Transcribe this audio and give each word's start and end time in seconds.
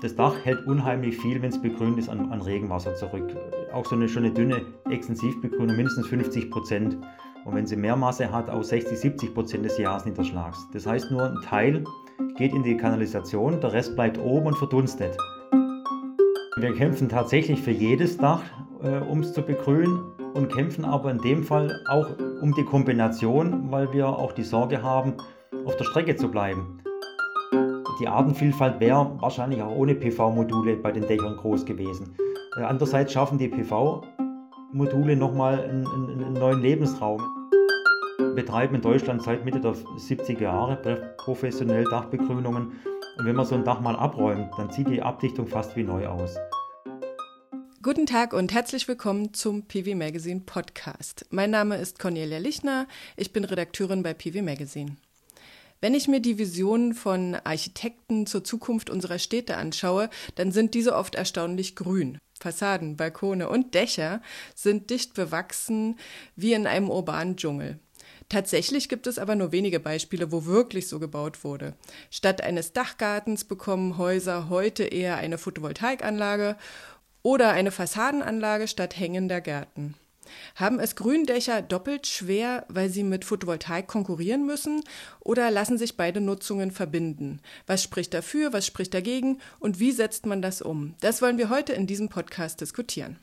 Das 0.00 0.16
Dach 0.16 0.34
hält 0.44 0.66
unheimlich 0.66 1.18
viel, 1.18 1.42
wenn 1.42 1.50
es 1.50 1.60
begrünt 1.60 1.98
ist, 1.98 2.08
an, 2.08 2.32
an, 2.32 2.40
Regenwasser 2.40 2.94
zurück. 2.94 3.36
Auch 3.74 3.84
so 3.84 3.96
eine, 3.96 4.08
schon 4.08 4.24
eine 4.24 4.32
dünne 4.32 4.62
Extensivbegrünung, 4.88 5.76
mindestens 5.76 6.06
50 6.06 6.50
Prozent. 6.50 6.96
Und 7.44 7.54
wenn 7.54 7.66
sie 7.66 7.76
mehr 7.76 7.96
Masse 7.96 8.32
hat, 8.32 8.48
auch 8.48 8.62
60, 8.62 8.98
70 8.98 9.34
Prozent 9.34 9.64
des 9.66 9.76
Jahresniederschlags. 9.76 10.66
Das 10.72 10.86
heißt 10.86 11.10
nur, 11.10 11.24
ein 11.24 11.40
Teil 11.42 11.84
geht 12.36 12.54
in 12.54 12.62
die 12.62 12.78
Kanalisation, 12.78 13.60
der 13.60 13.74
Rest 13.74 13.94
bleibt 13.94 14.18
oben 14.18 14.46
und 14.46 14.56
verdunstet. 14.56 15.14
Wir 16.56 16.74
kämpfen 16.74 17.10
tatsächlich 17.10 17.60
für 17.60 17.70
jedes 17.70 18.16
Dach, 18.16 18.42
äh, 18.82 19.00
um 19.00 19.20
es 19.20 19.34
zu 19.34 19.42
begrünen 19.42 20.00
und 20.32 20.50
kämpfen 20.50 20.86
aber 20.86 21.10
in 21.10 21.18
dem 21.18 21.44
Fall 21.44 21.78
auch 21.88 22.08
um 22.40 22.54
die 22.54 22.64
Kombination, 22.64 23.70
weil 23.70 23.92
wir 23.92 24.08
auch 24.08 24.32
die 24.32 24.44
Sorge 24.44 24.82
haben, 24.82 25.14
auf 25.66 25.76
der 25.76 25.84
Strecke 25.84 26.16
zu 26.16 26.30
bleiben. 26.30 26.80
Die 28.00 28.08
Artenvielfalt 28.08 28.80
wäre 28.80 29.14
wahrscheinlich 29.20 29.60
auch 29.60 29.76
ohne 29.76 29.94
PV-Module 29.94 30.76
bei 30.76 30.90
den 30.90 31.06
Dächern 31.06 31.36
groß 31.36 31.66
gewesen. 31.66 32.16
Äh, 32.56 32.62
andererseits 32.62 33.12
schaffen 33.12 33.36
die 33.36 33.48
PV-Module 33.48 35.16
nochmal 35.16 35.62
einen, 35.62 35.86
einen 35.86 36.32
neuen 36.32 36.62
Lebensraum. 36.62 37.20
Wir 38.18 38.34
betreiben 38.34 38.76
in 38.76 38.80
Deutschland 38.80 39.22
seit 39.22 39.44
Mitte 39.44 39.60
der 39.60 39.74
70er 39.74 40.40
Jahre 40.40 41.14
professionell 41.18 41.84
Dachbegrünungen. 41.84 42.72
Und 43.18 43.26
wenn 43.26 43.36
man 43.36 43.44
so 43.44 43.54
ein 43.54 43.64
Dach 43.64 43.80
mal 43.80 43.96
abräumt, 43.96 44.48
dann 44.56 44.70
sieht 44.70 44.88
die 44.88 45.02
Abdichtung 45.02 45.46
fast 45.46 45.76
wie 45.76 45.82
neu 45.82 46.06
aus. 46.06 46.38
Guten 47.82 48.06
Tag 48.06 48.32
und 48.32 48.54
herzlich 48.54 48.88
willkommen 48.88 49.34
zum 49.34 49.66
PV 49.66 49.94
Magazine 49.94 50.40
Podcast. 50.40 51.26
Mein 51.28 51.50
Name 51.50 51.76
ist 51.76 51.98
Cornelia 51.98 52.38
Lichner, 52.38 52.86
ich 53.16 53.34
bin 53.34 53.44
Redakteurin 53.44 54.02
bei 54.02 54.14
PV 54.14 54.42
Magazine. 54.42 54.96
Wenn 55.82 55.94
ich 55.94 56.08
mir 56.08 56.20
die 56.20 56.36
Visionen 56.36 56.92
von 56.92 57.36
Architekten 57.36 58.26
zur 58.26 58.44
Zukunft 58.44 58.90
unserer 58.90 59.18
Städte 59.18 59.56
anschaue, 59.56 60.10
dann 60.34 60.52
sind 60.52 60.74
diese 60.74 60.94
oft 60.94 61.14
erstaunlich 61.14 61.74
grün. 61.74 62.18
Fassaden, 62.38 62.96
Balkone 62.96 63.48
und 63.48 63.74
Dächer 63.74 64.20
sind 64.54 64.90
dicht 64.90 65.14
bewachsen 65.14 65.98
wie 66.36 66.52
in 66.52 66.66
einem 66.66 66.90
urbanen 66.90 67.36
Dschungel. 67.36 67.78
Tatsächlich 68.28 68.88
gibt 68.88 69.06
es 69.06 69.18
aber 69.18 69.34
nur 69.34 69.52
wenige 69.52 69.80
Beispiele, 69.80 70.30
wo 70.30 70.44
wirklich 70.44 70.86
so 70.86 71.00
gebaut 71.00 71.44
wurde. 71.44 71.74
Statt 72.10 72.42
eines 72.42 72.72
Dachgartens 72.72 73.44
bekommen 73.44 73.98
Häuser 73.98 74.48
heute 74.50 74.84
eher 74.84 75.16
eine 75.16 75.38
Photovoltaikanlage 75.38 76.56
oder 77.22 77.50
eine 77.50 77.70
Fassadenanlage 77.70 78.68
statt 78.68 78.98
hängender 78.98 79.40
Gärten. 79.40 79.94
Haben 80.56 80.80
es 80.80 80.96
Gründächer 80.96 81.62
doppelt 81.62 82.06
schwer, 82.06 82.64
weil 82.68 82.88
sie 82.88 83.02
mit 83.02 83.24
Photovoltaik 83.24 83.86
konkurrieren 83.86 84.46
müssen? 84.46 84.82
Oder 85.20 85.50
lassen 85.50 85.78
sich 85.78 85.96
beide 85.96 86.20
Nutzungen 86.20 86.70
verbinden? 86.70 87.40
Was 87.66 87.82
spricht 87.82 88.14
dafür, 88.14 88.52
was 88.52 88.66
spricht 88.66 88.94
dagegen 88.94 89.40
und 89.58 89.80
wie 89.80 89.92
setzt 89.92 90.26
man 90.26 90.42
das 90.42 90.62
um? 90.62 90.94
Das 91.00 91.22
wollen 91.22 91.38
wir 91.38 91.50
heute 91.50 91.72
in 91.72 91.86
diesem 91.86 92.08
Podcast 92.08 92.60
diskutieren. 92.60 93.18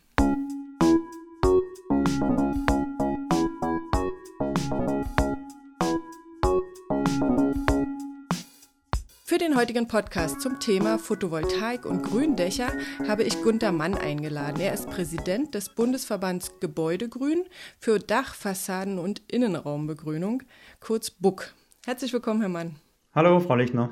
Für 9.37 9.43
den 9.43 9.55
heutigen 9.55 9.87
Podcast 9.87 10.41
zum 10.41 10.59
Thema 10.59 10.97
Photovoltaik 10.97 11.85
und 11.85 12.01
Gründächer 12.01 12.71
habe 13.07 13.21
ich 13.21 13.39
Gunter 13.43 13.71
Mann 13.71 13.93
eingeladen. 13.93 14.59
Er 14.59 14.73
ist 14.73 14.89
Präsident 14.89 15.53
des 15.53 15.69
Bundesverbands 15.69 16.59
Gebäudegrün 16.59 17.45
für 17.77 17.99
Dach, 17.99 18.33
Fassaden 18.33 18.97
und 18.97 19.21
Innenraumbegrünung, 19.31 20.41
kurz 20.79 21.11
BUK. 21.11 21.53
Herzlich 21.85 22.13
willkommen, 22.13 22.39
Herr 22.39 22.49
Mann. 22.49 22.77
Hallo, 23.13 23.39
Frau 23.39 23.53
Lichtner. 23.53 23.91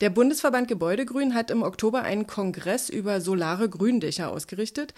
Der 0.00 0.10
Bundesverband 0.10 0.66
Gebäudegrün 0.66 1.32
hat 1.32 1.52
im 1.52 1.62
Oktober 1.62 2.02
einen 2.02 2.26
Kongress 2.26 2.88
über 2.88 3.20
solare 3.20 3.68
Gründächer 3.68 4.32
ausgerichtet. 4.32 4.94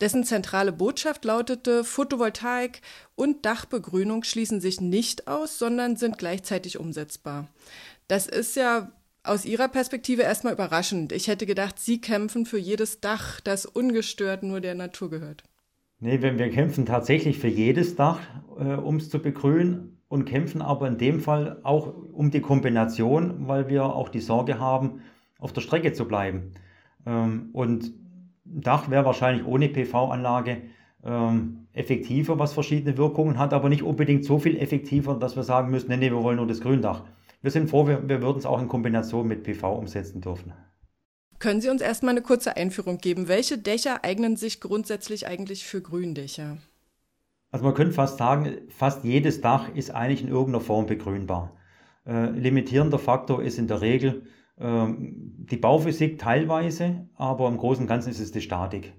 Dessen 0.00 0.24
zentrale 0.24 0.72
Botschaft 0.72 1.24
lautete, 1.24 1.82
Photovoltaik 1.82 2.82
und 3.14 3.46
Dachbegrünung 3.46 4.24
schließen 4.24 4.60
sich 4.60 4.80
nicht 4.80 5.26
aus, 5.26 5.58
sondern 5.58 5.96
sind 5.96 6.18
gleichzeitig 6.18 6.78
umsetzbar. 6.78 7.48
Das 8.08 8.26
ist 8.26 8.56
ja 8.56 8.92
aus 9.24 9.44
Ihrer 9.44 9.68
Perspektive 9.68 10.22
erstmal 10.22 10.52
überraschend. 10.52 11.12
Ich 11.12 11.28
hätte 11.28 11.46
gedacht, 11.46 11.78
Sie 11.78 12.00
kämpfen 12.00 12.46
für 12.46 12.58
jedes 12.58 13.00
Dach, 13.00 13.40
das 13.40 13.66
ungestört 13.66 14.42
nur 14.42 14.60
der 14.60 14.74
Natur 14.74 15.10
gehört. 15.10 15.42
Nee, 15.98 16.20
wir, 16.22 16.38
wir 16.38 16.50
kämpfen 16.50 16.86
tatsächlich 16.86 17.38
für 17.38 17.48
jedes 17.48 17.96
Dach, 17.96 18.20
äh, 18.58 18.74
um 18.74 18.96
es 18.96 19.10
zu 19.10 19.18
begrünen 19.18 19.98
und 20.08 20.26
kämpfen 20.26 20.62
aber 20.62 20.86
in 20.86 20.98
dem 20.98 21.20
Fall 21.20 21.58
auch 21.62 21.92
um 22.12 22.30
die 22.30 22.40
Kombination, 22.40 23.48
weil 23.48 23.68
wir 23.68 23.84
auch 23.84 24.08
die 24.08 24.20
Sorge 24.20 24.60
haben, 24.60 25.00
auf 25.38 25.52
der 25.52 25.62
Strecke 25.62 25.92
zu 25.92 26.06
bleiben. 26.06 26.52
Ähm, 27.06 27.50
und 27.52 27.92
ein 28.46 28.60
Dach 28.60 28.90
wäre 28.90 29.04
wahrscheinlich 29.04 29.46
ohne 29.46 29.68
PV-Anlage 29.68 30.62
ähm, 31.04 31.66
effektiver, 31.72 32.38
was 32.38 32.52
verschiedene 32.52 32.96
Wirkungen 32.96 33.38
hat, 33.38 33.52
aber 33.52 33.68
nicht 33.68 33.82
unbedingt 33.82 34.24
so 34.24 34.38
viel 34.38 34.56
effektiver, 34.56 35.14
dass 35.14 35.34
wir 35.34 35.42
sagen 35.42 35.70
müssen, 35.70 35.88
nee, 35.88 35.96
nee, 35.96 36.10
wir 36.10 36.22
wollen 36.22 36.36
nur 36.36 36.46
das 36.46 36.60
Gründach. 36.60 37.04
Wir 37.42 37.50
sind 37.50 37.70
froh, 37.70 37.86
wir, 37.86 38.08
wir 38.08 38.22
würden 38.22 38.38
es 38.38 38.46
auch 38.46 38.60
in 38.60 38.68
Kombination 38.68 39.26
mit 39.26 39.44
PV 39.44 39.76
umsetzen 39.76 40.20
dürfen. 40.20 40.52
Können 41.38 41.60
Sie 41.60 41.68
uns 41.68 41.82
erstmal 41.82 42.12
eine 42.12 42.22
kurze 42.22 42.56
Einführung 42.56 42.98
geben? 42.98 43.28
Welche 43.28 43.58
Dächer 43.58 44.04
eignen 44.04 44.36
sich 44.36 44.60
grundsätzlich 44.60 45.26
eigentlich 45.26 45.64
für 45.64 45.82
Gründächer? 45.82 46.56
Also 47.50 47.64
man 47.64 47.74
könnte 47.74 47.92
fast 47.92 48.18
sagen, 48.18 48.56
fast 48.68 49.04
jedes 49.04 49.40
Dach 49.40 49.74
ist 49.74 49.90
eigentlich 49.90 50.22
in 50.22 50.28
irgendeiner 50.28 50.60
Form 50.60 50.86
begrünbar. 50.86 51.56
Äh, 52.06 52.30
limitierender 52.30 52.98
Faktor 52.98 53.42
ist 53.42 53.58
in 53.58 53.68
der 53.68 53.80
Regel 53.80 54.26
äh, 54.56 54.86
die 54.98 55.56
Bauphysik 55.56 56.18
teilweise, 56.18 57.08
aber 57.14 57.48
im 57.48 57.58
Großen 57.58 57.82
und 57.82 57.88
Ganzen 57.88 58.10
ist 58.10 58.20
es 58.20 58.32
die 58.32 58.40
Statik. 58.40 58.94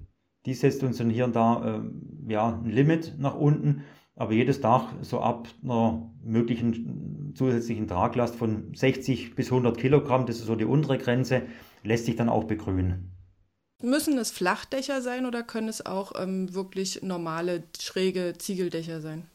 Die 0.45 0.53
setzt 0.53 0.83
uns 0.83 0.97
dann 0.97 1.09
hier 1.09 1.25
und 1.25 1.35
da 1.35 1.81
äh, 1.81 2.31
ja, 2.31 2.59
ein 2.63 2.65
Limit 2.65 3.15
nach 3.17 3.35
unten, 3.35 3.83
aber 4.15 4.33
jedes 4.33 4.61
Dach 4.61 4.93
so 5.01 5.21
ab 5.21 5.47
einer 5.63 6.11
möglichen 6.23 7.16
zusätzlichen 7.33 7.87
Traglast 7.87 8.35
von 8.35 8.73
60 8.73 9.35
bis 9.35 9.51
100 9.51 9.77
Kilogramm, 9.77 10.25
das 10.25 10.37
ist 10.37 10.45
so 10.45 10.55
die 10.55 10.65
untere 10.65 10.97
Grenze, 10.97 11.43
lässt 11.83 12.05
sich 12.05 12.15
dann 12.15 12.29
auch 12.29 12.45
begrünen. 12.45 13.11
Müssen 13.81 14.17
es 14.17 14.31
Flachdächer 14.31 15.01
sein 15.01 15.25
oder 15.25 15.43
können 15.43 15.67
es 15.67 15.85
auch 15.85 16.13
ähm, 16.19 16.53
wirklich 16.53 17.03
normale, 17.03 17.63
schräge 17.79 18.33
Ziegeldächer 18.37 19.01
sein? 19.01 19.27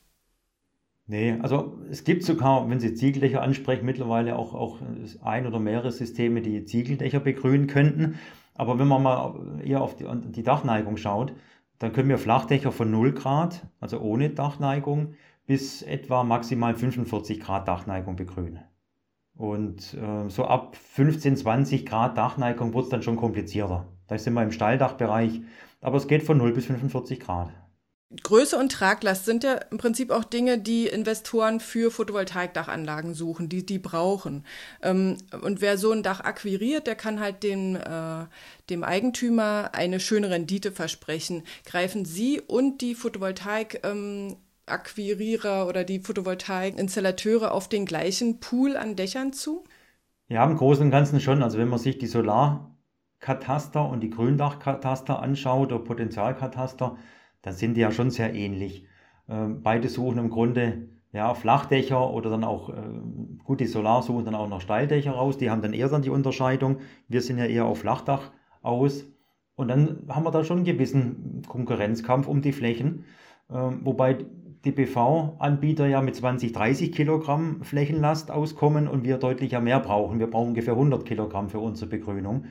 Nee, 1.06 1.36
also 1.40 1.78
es 1.90 2.04
gibt 2.04 2.24
sogar, 2.24 2.68
wenn 2.70 2.80
Sie 2.80 2.94
Ziegeldächer 2.94 3.42
ansprechen, 3.42 3.84
mittlerweile 3.84 4.36
auch, 4.36 4.54
auch 4.54 4.78
ein 5.22 5.46
oder 5.46 5.58
mehrere 5.58 5.92
Systeme, 5.92 6.42
die 6.42 6.64
Ziegeldächer 6.64 7.20
begrünen 7.20 7.66
könnten. 7.66 8.18
Aber 8.54 8.78
wenn 8.78 8.88
man 8.88 9.02
mal 9.02 9.60
eher 9.64 9.80
auf 9.80 9.96
die, 9.96 10.06
die 10.30 10.42
Dachneigung 10.42 10.96
schaut, 10.96 11.32
dann 11.78 11.92
können 11.92 12.08
wir 12.08 12.18
Flachdächer 12.18 12.70
von 12.70 12.90
0 12.90 13.12
Grad, 13.12 13.66
also 13.80 14.00
ohne 14.00 14.30
Dachneigung, 14.30 15.14
bis 15.46 15.82
etwa 15.82 16.24
maximal 16.24 16.74
45 16.74 17.40
Grad 17.40 17.68
Dachneigung 17.68 18.16
begrünen. 18.16 18.60
Und 19.34 19.94
äh, 19.94 20.28
so 20.28 20.44
ab 20.44 20.76
15, 20.76 21.36
20 21.36 21.86
Grad 21.86 22.16
Dachneigung 22.16 22.74
wird 22.74 22.84
es 22.84 22.90
dann 22.90 23.02
schon 23.02 23.16
komplizierter. 23.16 23.88
Da 24.06 24.18
sind 24.18 24.34
wir 24.34 24.42
im 24.42 24.52
Stalldachbereich, 24.52 25.40
aber 25.80 25.96
es 25.96 26.06
geht 26.06 26.22
von 26.22 26.38
0 26.38 26.52
bis 26.52 26.66
45 26.66 27.20
Grad. 27.20 27.50
Größe 28.22 28.58
und 28.58 28.70
Traglast 28.70 29.24
sind 29.24 29.42
ja 29.42 29.54
im 29.70 29.78
Prinzip 29.78 30.10
auch 30.10 30.24
Dinge, 30.24 30.58
die 30.58 30.86
Investoren 30.86 31.60
für 31.60 31.90
Photovoltaikdachanlagen 31.90 33.14
suchen, 33.14 33.48
die 33.48 33.64
die 33.64 33.78
brauchen. 33.78 34.44
Ähm, 34.82 35.16
und 35.40 35.62
wer 35.62 35.78
so 35.78 35.92
ein 35.92 36.02
Dach 36.02 36.20
akquiriert, 36.20 36.86
der 36.86 36.94
kann 36.94 37.20
halt 37.20 37.42
dem, 37.42 37.76
äh, 37.76 38.26
dem 38.68 38.84
Eigentümer 38.84 39.70
eine 39.72 39.98
schöne 39.98 40.28
Rendite 40.28 40.72
versprechen. 40.72 41.42
Greifen 41.64 42.04
Sie 42.04 42.40
und 42.40 42.82
die 42.82 42.94
Photovoltaik 42.94 43.80
ähm, 43.82 44.36
Akquirierer 44.66 45.66
oder 45.66 45.84
die 45.84 46.00
Photovoltaik-Installateure 46.00 47.52
auf 47.52 47.68
den 47.68 47.84
gleichen 47.84 48.40
Pool 48.40 48.76
an 48.76 48.96
Dächern 48.96 49.32
zu? 49.32 49.64
Ja, 50.28 50.44
im 50.44 50.56
Großen 50.56 50.84
und 50.84 50.90
Ganzen 50.90 51.20
schon. 51.20 51.42
Also 51.42 51.58
wenn 51.58 51.68
man 51.68 51.78
sich 51.78 51.98
die 51.98 52.06
Solarkataster 52.06 53.88
und 53.88 54.00
die 54.00 54.10
Gründachkataster 54.10 55.20
anschaut 55.20 55.72
oder 55.72 55.82
Potenzialkataster, 55.82 56.96
dann 57.42 57.54
sind 57.54 57.74
die 57.74 57.80
ja 57.80 57.90
schon 57.90 58.10
sehr 58.10 58.34
ähnlich. 58.34 58.86
Ähm, 59.28 59.62
beide 59.62 59.88
suchen 59.88 60.18
im 60.18 60.30
Grunde 60.30 60.88
ja, 61.12 61.34
Flachdächer 61.34 62.10
oder 62.10 62.30
dann 62.30 62.44
auch, 62.44 62.70
äh, 62.70 62.74
gut, 63.44 63.60
die 63.60 63.66
Solar 63.66 64.02
suchen 64.02 64.24
dann 64.24 64.34
auch 64.34 64.48
noch 64.48 64.60
Steildächer 64.60 65.12
raus, 65.12 65.36
die 65.36 65.50
haben 65.50 65.60
dann 65.60 65.74
eher 65.74 65.88
dann 65.88 66.02
die 66.02 66.10
Unterscheidung. 66.10 66.78
Wir 67.08 67.20
sind 67.20 67.38
ja 67.38 67.44
eher 67.44 67.66
auf 67.66 67.80
Flachdach 67.80 68.32
aus. 68.62 69.04
Und 69.54 69.68
dann 69.68 70.06
haben 70.08 70.24
wir 70.24 70.30
da 70.30 70.44
schon 70.44 70.58
einen 70.58 70.66
gewissen 70.66 71.42
Konkurrenzkampf 71.46 72.26
um 72.26 72.40
die 72.40 72.52
Flächen. 72.52 73.04
Ähm, 73.50 73.80
wobei 73.84 74.24
die 74.64 74.72
PV-Anbieter 74.72 75.86
ja 75.86 76.00
mit 76.00 76.14
20, 76.14 76.52
30 76.52 76.92
Kilogramm 76.92 77.62
Flächenlast 77.62 78.30
auskommen 78.30 78.88
und 78.88 79.04
wir 79.04 79.18
deutlich 79.18 79.58
mehr 79.58 79.80
brauchen. 79.80 80.18
Wir 80.18 80.28
brauchen 80.28 80.48
ungefähr 80.48 80.74
100 80.74 81.04
Kilogramm 81.04 81.48
für 81.48 81.58
unsere 81.58 81.90
Begrünung. 81.90 82.46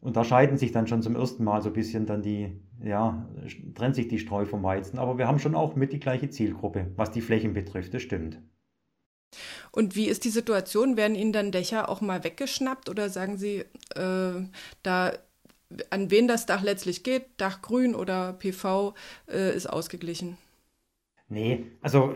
Und 0.00 0.16
da 0.16 0.24
scheiden 0.24 0.58
sich 0.58 0.70
dann 0.70 0.86
schon 0.86 1.00
zum 1.00 1.16
ersten 1.16 1.44
Mal 1.44 1.62
so 1.62 1.70
ein 1.70 1.72
bisschen 1.72 2.04
dann 2.04 2.20
die, 2.20 2.60
ja, 2.82 3.26
trennt 3.74 3.94
sich 3.94 4.08
die 4.08 4.18
Streu 4.18 4.44
vom 4.44 4.62
Weizen. 4.62 4.98
Aber 4.98 5.16
wir 5.16 5.26
haben 5.26 5.38
schon 5.38 5.54
auch 5.54 5.76
mit 5.76 5.94
die 5.94 6.00
gleiche 6.00 6.28
Zielgruppe, 6.28 6.92
was 6.96 7.10
die 7.10 7.22
Flächen 7.22 7.54
betrifft, 7.54 7.94
das 7.94 8.02
stimmt. 8.02 8.38
Und 9.72 9.96
wie 9.96 10.06
ist 10.06 10.24
die 10.24 10.30
Situation? 10.30 10.98
Werden 10.98 11.16
Ihnen 11.16 11.32
dann 11.32 11.50
Dächer 11.50 11.88
auch 11.88 12.02
mal 12.02 12.22
weggeschnappt 12.22 12.90
oder 12.90 13.08
sagen 13.08 13.38
Sie, 13.38 13.64
äh, 13.96 14.42
da 14.82 15.12
an 15.90 16.10
wen 16.10 16.28
das 16.28 16.46
Dach 16.46 16.62
letztlich 16.62 17.02
geht, 17.02 17.24
Dachgrün 17.38 17.94
oder 17.94 18.34
PV, 18.34 18.94
äh, 19.26 19.56
ist 19.56 19.66
ausgeglichen? 19.66 20.36
Nee, 21.28 21.64
also 21.80 22.14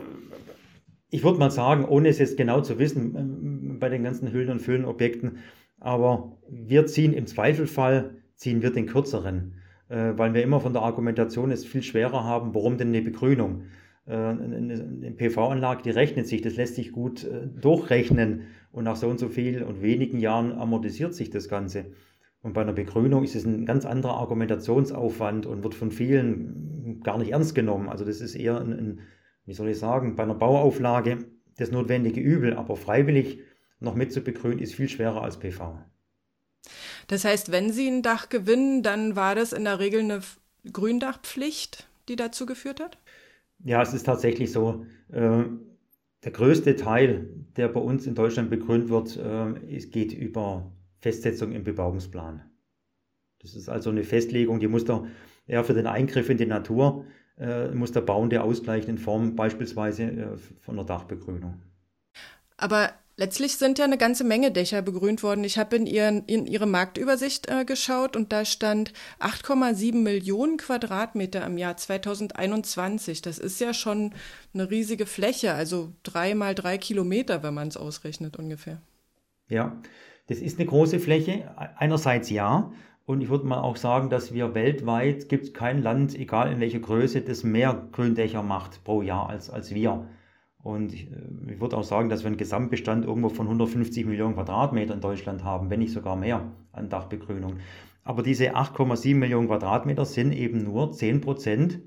ich 1.11 1.25
würde 1.25 1.39
mal 1.39 1.51
sagen, 1.51 1.85
ohne 1.85 2.09
es 2.09 2.19
jetzt 2.19 2.37
genau 2.37 2.61
zu 2.61 2.79
wissen, 2.79 3.17
ähm, 3.17 3.79
bei 3.79 3.89
den 3.89 4.05
ganzen 4.05 4.33
Hüllen 4.33 4.51
und 4.51 4.61
Füllenobjekten, 4.61 5.39
aber 5.81 6.39
wir 6.49 6.87
ziehen 6.87 7.13
im 7.13 7.27
Zweifelfall, 7.27 8.17
ziehen 8.35 8.63
wir 8.63 8.71
den 8.71 8.87
kürzeren, 8.87 9.55
äh, 9.89 10.13
weil 10.17 10.35
wir 10.35 10.43
immer 10.43 10.61
von 10.61 10.73
der 10.73 10.83
Argumentation 10.83 11.51
es 11.51 11.65
viel 11.65 11.83
schwerer 11.83 12.25
haben, 12.25 12.55
warum 12.55 12.77
denn 12.77 12.89
eine 12.89 13.03
Begrünung? 13.03 13.65
Äh, 14.07 14.15
eine 14.15 15.13
PV-Anlage, 15.17 15.83
die 15.83 15.91
rechnet 15.91 16.27
sich, 16.27 16.43
das 16.43 16.57
lässt 16.57 16.75
sich 16.75 16.93
gut 16.93 17.25
äh, 17.25 17.47
durchrechnen 17.47 18.43
und 18.73 18.85
nach 18.85 18.97
so 18.97 19.09
und 19.09 19.19
so 19.19 19.29
viel 19.29 19.63
und 19.63 19.83
wenigen 19.83 20.19
Jahren 20.19 20.53
amortisiert 20.53 21.15
sich 21.15 21.31
das 21.31 21.49
Ganze. 21.49 21.87
Und 22.43 22.53
bei 22.53 22.61
einer 22.63 22.73
Begrünung 22.73 23.25
ist 23.25 23.35
es 23.35 23.45
ein 23.45 23.67
ganz 23.67 23.85
anderer 23.85 24.15
Argumentationsaufwand 24.15 25.47
und 25.47 25.65
wird 25.65 25.75
von 25.75 25.91
vielen 25.91 27.01
gar 27.03 27.19
nicht 27.19 27.33
ernst 27.33 27.55
genommen. 27.55 27.89
Also 27.89 28.05
das 28.05 28.21
ist 28.21 28.35
eher 28.35 28.61
ein, 28.61 28.73
ein 28.73 29.01
wie 29.45 29.55
soll 29.55 29.69
ich 29.69 29.79
sagen, 29.79 30.15
bei 30.15 30.23
einer 30.23 30.35
Bauauflage 30.35 31.27
das 31.57 31.71
notwendige 31.71 32.21
Übel, 32.21 32.55
aber 32.55 32.77
freiwillig 32.77 33.41
noch 33.81 33.95
mit 33.95 34.13
zu 34.13 34.21
begrünen, 34.21 34.59
ist 34.59 34.75
viel 34.75 34.89
schwerer 34.89 35.23
als 35.23 35.39
PV. 35.39 35.79
Das 37.09 37.25
heißt, 37.25 37.51
wenn 37.51 37.73
Sie 37.73 37.89
ein 37.89 38.03
Dach 38.03 38.29
gewinnen, 38.29 38.83
dann 38.83 39.17
war 39.17 39.35
das 39.35 39.53
in 39.53 39.65
der 39.65 39.79
Regel 39.79 40.01
eine 40.01 40.21
Gründachpflicht, 40.73 41.89
die 42.09 42.17
dazu 42.17 42.47
geführt 42.47 42.81
hat? 42.81 42.99
Ja, 43.65 43.83
es 43.83 43.95
ist 43.95 44.05
tatsächlich 44.05 44.53
so. 44.53 44.85
Äh, 45.11 45.45
der 46.25 46.33
größte 46.33 46.77
Teil, 46.77 47.29
der 47.57 47.69
bei 47.69 47.81
uns 47.81 48.07
in 48.07 48.15
Deutschland 48.15 48.51
begrünt 48.51 48.89
wird, 48.89 49.17
äh, 49.17 49.75
es 49.75 49.91
geht 49.91 50.13
über 50.13 50.71
Festsetzung 51.01 51.53
im 51.53 51.65
Bebauungsplan. 51.65 52.43
Das 53.41 53.55
ist 53.55 53.69
also 53.69 53.91
eine 53.91 54.05
Festlegung, 54.05 54.61
die 54.61 54.69
muss 54.69 54.85
da 54.85 55.07
eher 55.47 55.65
für 55.65 55.75
den 55.75 55.87
Eingriff 55.87 56.29
in 56.29 56.39
die 56.39 56.47
Natur 56.47 57.05
äh, 57.41 57.69
muss 57.69 57.93
der 57.93 58.01
Bauende 58.01 58.43
ausgleichen 58.43 58.91
in 58.91 58.99
Form 58.99 59.37
beispielsweise 59.37 60.03
äh, 60.03 60.37
von 60.61 60.77
einer 60.77 60.85
Dachbegrünung. 60.85 61.63
Aber 62.57 62.93
letztlich 63.17 63.57
sind 63.57 63.79
ja 63.79 63.85
eine 63.85 63.99
ganze 63.99 64.25
Menge 64.25 64.51
Dächer 64.51 64.83
begrünt 64.83 65.23
worden. 65.23 65.45
Ich 65.45 65.57
habe 65.57 65.77
in, 65.77 65.87
ihren, 65.87 66.25
in 66.25 66.47
Ihre 66.47 66.67
Marktübersicht 66.67 67.49
äh, 67.49 67.65
geschaut 67.65 68.17
und 68.17 68.33
da 68.33 68.45
stand 68.45 68.93
8,7 69.21 69.95
Millionen 69.95 70.57
Quadratmeter 70.57 71.47
im 71.47 71.59
Jahr 71.59 71.77
2021. 71.77 73.23
Das 73.23 73.39
ist 73.39 73.61
ja 73.61 73.73
schon 73.73 74.15
eine 74.53 74.69
riesige 74.69 75.07
Fläche, 75.07 75.55
also 75.55 75.93
drei 76.03 76.35
mal 76.35 76.57
drei 76.57 76.77
Kilometer, 76.77 77.45
wenn 77.45 77.55
man 77.55 77.69
es 77.69 77.77
ausrechnet 77.77 78.37
ungefähr. 78.37 78.81
Ja, 79.49 79.81
das 80.29 80.39
ist 80.39 80.59
eine 80.59 80.69
große 80.69 81.01
Fläche. 81.01 81.51
Einerseits 81.77 82.31
ja, 82.31 82.71
und 83.07 83.23
ich 83.23 83.31
würde 83.31 83.47
mal 83.47 83.61
auch 83.61 83.77
sagen, 83.77 84.11
dass 84.11 84.35
wir 84.35 84.55
weltweit 84.55 85.31
gibt 85.31 85.45
es 85.45 85.55
kein 85.55 85.83
Land, 85.83 86.15
egal 86.15 86.53
in 86.53 86.61
welcher 86.61 86.79
Größe, 86.81 87.23
das 87.23 87.43
mehr 87.43 87.89
Gründächer 87.93 88.43
macht 88.43 88.85
pro 88.85 89.01
Jahr 89.01 89.31
als, 89.31 89.49
als 89.49 89.75
wir. 89.75 90.07
Und 90.63 90.93
ich, 90.93 91.11
äh, 91.11 91.53
ich 91.53 91.61
würde 91.61 91.79
auch 91.79 91.85
sagen, 91.85 92.11
dass 92.11 92.23
wir 92.23 92.27
einen 92.27 92.37
Gesamtbestand 92.37 93.07
irgendwo 93.07 93.31
von 93.31 93.47
150 93.47 94.05
Millionen 94.05 94.35
Quadratmeter 94.35 94.93
in 94.93 95.01
Deutschland 95.01 95.43
haben, 95.43 95.71
wenn 95.71 95.79
nicht 95.79 95.93
sogar 95.93 96.17
mehr 96.17 96.53
an 96.73 96.91
Dachbegrünung. 96.91 97.55
Aber 98.05 98.23
diese 98.23 98.55
8,7 98.55 99.15
Millionen 99.15 99.49
Quadratmeter 99.49 100.05
sind 100.05 100.33
eben 100.33 100.63
nur 100.63 100.93
10 100.93 101.23
Prozent 101.23 101.81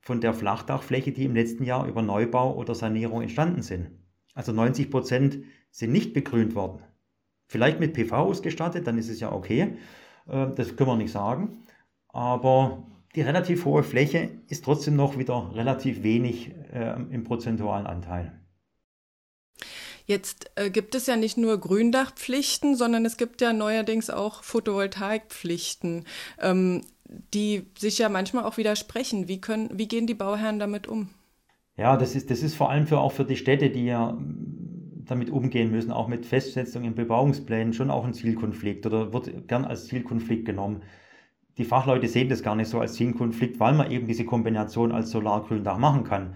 von 0.00 0.22
der 0.22 0.32
Flachdachfläche, 0.32 1.12
die 1.12 1.26
im 1.26 1.34
letzten 1.34 1.64
Jahr 1.64 1.86
über 1.86 2.00
Neubau 2.00 2.56
oder 2.56 2.74
Sanierung 2.74 3.20
entstanden 3.20 3.60
sind. 3.60 3.90
Also 4.34 4.52
90 4.52 4.90
Prozent 4.90 5.40
sind 5.70 5.92
nicht 5.92 6.14
begrünt 6.14 6.54
worden. 6.54 6.82
Vielleicht 7.52 7.80
mit 7.80 7.92
PV 7.92 8.16
ausgestattet, 8.16 8.86
dann 8.86 8.96
ist 8.96 9.10
es 9.10 9.20
ja 9.20 9.30
okay. 9.30 9.76
Äh, 10.26 10.46
das 10.56 10.74
können 10.74 10.88
wir 10.88 10.96
nicht 10.96 11.12
sagen. 11.12 11.66
Aber 12.08 12.86
die 13.14 13.20
relativ 13.20 13.66
hohe 13.66 13.82
Fläche 13.82 14.30
ist 14.48 14.64
trotzdem 14.64 14.96
noch 14.96 15.18
wieder 15.18 15.54
relativ 15.54 16.02
wenig 16.02 16.50
äh, 16.72 16.94
im 17.10 17.24
prozentualen 17.24 17.86
Anteil. 17.86 18.32
Jetzt 20.06 20.50
äh, 20.54 20.70
gibt 20.70 20.94
es 20.94 21.06
ja 21.06 21.16
nicht 21.16 21.36
nur 21.36 21.60
Gründachpflichten, 21.60 22.74
sondern 22.74 23.04
es 23.04 23.18
gibt 23.18 23.42
ja 23.42 23.52
neuerdings 23.52 24.08
auch 24.08 24.42
Photovoltaikpflichten, 24.42 26.06
ähm, 26.40 26.80
die 27.34 27.66
sich 27.76 27.98
ja 27.98 28.08
manchmal 28.08 28.44
auch 28.44 28.56
widersprechen. 28.56 29.28
Wie, 29.28 29.42
können, 29.42 29.68
wie 29.74 29.88
gehen 29.88 30.06
die 30.06 30.14
Bauherren 30.14 30.58
damit 30.58 30.88
um? 30.88 31.10
Ja, 31.76 31.98
das 31.98 32.14
ist, 32.14 32.30
das 32.30 32.42
ist 32.42 32.54
vor 32.54 32.70
allem 32.70 32.86
für, 32.86 32.98
auch 32.98 33.12
für 33.12 33.26
die 33.26 33.36
Städte, 33.36 33.68
die 33.68 33.84
ja 33.84 34.16
damit 35.06 35.30
umgehen 35.30 35.70
müssen, 35.70 35.92
auch 35.92 36.08
mit 36.08 36.26
Festsetzung 36.26 36.84
in 36.84 36.94
Bebauungsplänen, 36.94 37.72
schon 37.72 37.90
auch 37.90 38.04
ein 38.04 38.14
Zielkonflikt 38.14 38.86
oder 38.86 39.12
wird 39.12 39.48
gern 39.48 39.64
als 39.64 39.86
Zielkonflikt 39.86 40.44
genommen. 40.44 40.82
Die 41.58 41.64
Fachleute 41.64 42.08
sehen 42.08 42.28
das 42.28 42.42
gar 42.42 42.56
nicht 42.56 42.68
so 42.68 42.80
als 42.80 42.94
Zielkonflikt, 42.94 43.60
weil 43.60 43.74
man 43.74 43.90
eben 43.90 44.06
diese 44.06 44.24
Kombination 44.24 44.92
als 44.92 45.10
Solargründach 45.10 45.78
machen 45.78 46.04
kann. 46.04 46.34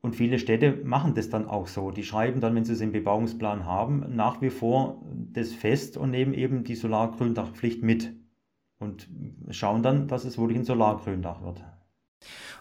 Und 0.00 0.16
viele 0.16 0.38
Städte 0.38 0.80
machen 0.84 1.14
das 1.14 1.30
dann 1.30 1.46
auch 1.46 1.68
so. 1.68 1.90
Die 1.90 2.02
schreiben 2.02 2.40
dann, 2.40 2.54
wenn 2.54 2.64
sie 2.64 2.72
es 2.72 2.80
im 2.80 2.92
Bebauungsplan 2.92 3.66
haben, 3.66 4.04
nach 4.14 4.40
wie 4.42 4.50
vor 4.50 5.00
das 5.32 5.52
fest 5.52 5.96
und 5.96 6.10
nehmen 6.10 6.34
eben 6.34 6.64
die 6.64 6.74
Solargründachpflicht 6.74 7.82
mit. 7.82 8.12
Und 8.78 9.08
schauen 9.50 9.84
dann, 9.84 10.08
dass 10.08 10.24
es 10.24 10.38
wirklich 10.38 10.58
ein 10.58 10.64
Solargründach 10.64 11.42
wird. 11.42 11.64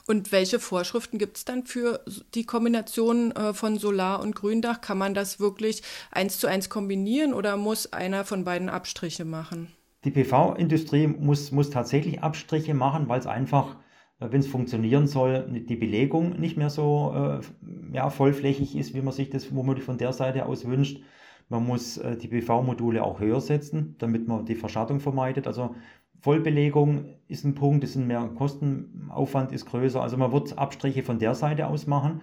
Und 0.08 0.32
welche 0.32 0.60
Vorschriften 0.60 1.18
gibt 1.18 1.38
es 1.38 1.46
dann 1.46 1.66
für 1.66 2.04
die 2.34 2.46
Kombination 2.46 3.32
äh, 3.32 3.54
von 3.54 3.78
Solar- 3.78 4.22
und 4.22 4.36
Gründach? 4.36 4.82
Kann 4.82 4.98
man 4.98 5.14
das 5.14 5.40
wirklich 5.40 5.84
eins 6.12 6.38
zu 6.40 6.48
eins 6.48 6.70
kombinieren 6.70 7.34
oder 7.34 7.58
muss 7.58 7.94
einer 7.94 8.26
von 8.26 8.44
beiden 8.44 8.70
Abstriche 8.70 9.26
machen? 9.26 9.72
Die 10.04 10.12
PV-Industrie 10.12 11.08
muss, 11.08 11.52
muss 11.52 11.70
tatsächlich 11.70 12.24
Abstriche 12.24 12.74
machen, 12.74 13.08
weil 13.08 13.20
es 13.20 13.28
einfach, 13.28 13.76
äh, 14.20 14.28
wenn 14.32 14.42
es 14.42 14.48
funktionieren 14.48 15.08
soll, 15.08 15.48
die 15.50 15.76
Belegung 15.76 16.40
nicht 16.40 16.58
mehr 16.58 16.70
so 16.70 17.14
äh, 17.16 17.96
ja, 17.96 18.10
vollflächig 18.10 18.76
ist, 18.76 18.94
wie 18.94 19.02
man 19.02 19.14
sich 19.14 19.30
das 19.30 19.54
womöglich 19.54 19.86
von 19.86 19.98
der 19.98 20.14
Seite 20.14 20.46
aus 20.46 20.66
wünscht. 20.66 21.02
Man 21.50 21.66
muss 21.66 22.00
die 22.22 22.30
PV-Module 22.30 23.04
auch 23.04 23.20
höher 23.20 23.42
setzen, 23.42 23.96
damit 23.98 24.26
man 24.26 24.46
die 24.46 24.56
Verschattung 24.56 25.02
vermeidet. 25.02 25.48
Also 25.48 25.76
Vollbelegung 26.22 27.06
ist 27.28 27.44
ein 27.46 27.56
Punkt, 27.56 27.84
ist 27.84 27.96
ein 27.96 28.08
mehr 28.08 28.30
Kostenaufwand 28.36 29.52
ist 29.52 29.66
größer. 29.66 30.02
Also 30.02 30.18
man 30.18 30.32
wird 30.32 30.58
Abstriche 30.58 31.04
von 31.04 31.20
der 31.20 31.34
Seite 31.34 31.68
aus 31.68 31.88
machen. 31.88 32.22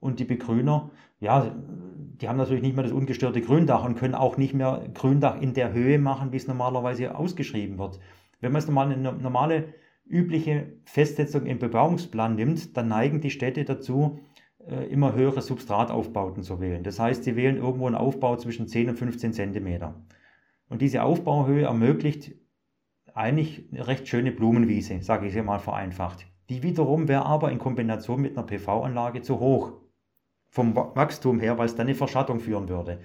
Und 0.00 0.18
die 0.18 0.24
Begrüner, 0.24 0.90
ja, 1.20 1.54
die 2.20 2.28
haben 2.28 2.36
natürlich 2.36 2.62
nicht 2.62 2.74
mehr 2.74 2.84
das 2.84 2.92
ungestörte 2.92 3.40
Gründach 3.40 3.84
und 3.84 3.96
können 3.96 4.14
auch 4.14 4.36
nicht 4.36 4.54
mehr 4.54 4.84
Gründach 4.92 5.40
in 5.40 5.54
der 5.54 5.72
Höhe 5.72 5.98
machen, 5.98 6.32
wie 6.32 6.36
es 6.36 6.46
normalerweise 6.46 7.16
ausgeschrieben 7.16 7.78
wird. 7.78 8.00
Wenn 8.40 8.52
man 8.52 8.60
es 8.60 8.66
normal 8.66 8.92
eine 8.92 9.12
normale, 9.12 9.74
übliche 10.06 10.66
Festsetzung 10.84 11.46
im 11.46 11.58
Bebauungsplan 11.58 12.34
nimmt, 12.34 12.76
dann 12.76 12.88
neigen 12.88 13.20
die 13.20 13.30
Städte 13.30 13.64
dazu, 13.64 14.20
äh, 14.66 14.86
immer 14.88 15.14
höhere 15.14 15.40
Substrataufbauten 15.40 16.42
zu 16.42 16.60
wählen. 16.60 16.82
Das 16.82 16.98
heißt, 16.98 17.24
sie 17.24 17.36
wählen 17.36 17.56
irgendwo 17.56 17.86
einen 17.86 17.96
Aufbau 17.96 18.36
zwischen 18.36 18.68
10 18.68 18.90
und 18.90 18.98
15 18.98 19.32
Zentimeter. 19.32 19.94
Und 20.68 20.82
diese 20.82 21.02
Aufbauhöhe 21.02 21.64
ermöglicht 21.64 22.32
eigentlich 23.14 23.64
eine 23.72 23.86
recht 23.86 24.08
schöne 24.08 24.32
Blumenwiese, 24.32 25.00
sage 25.02 25.26
ich 25.26 25.42
mal 25.42 25.60
vereinfacht. 25.60 26.26
Die 26.50 26.62
wiederum 26.62 27.08
wäre 27.08 27.24
aber 27.24 27.50
in 27.50 27.58
Kombination 27.58 28.20
mit 28.20 28.36
einer 28.36 28.46
PV-Anlage 28.46 29.22
zu 29.22 29.40
hoch. 29.40 29.72
Vom 30.50 30.76
Wachstum 30.76 31.40
her, 31.40 31.56
weil 31.58 31.66
es 31.66 31.74
dann 31.74 31.86
eine 31.86 31.96
Verschattung 31.96 32.38
führen 32.40 32.68
würde. 32.68 33.00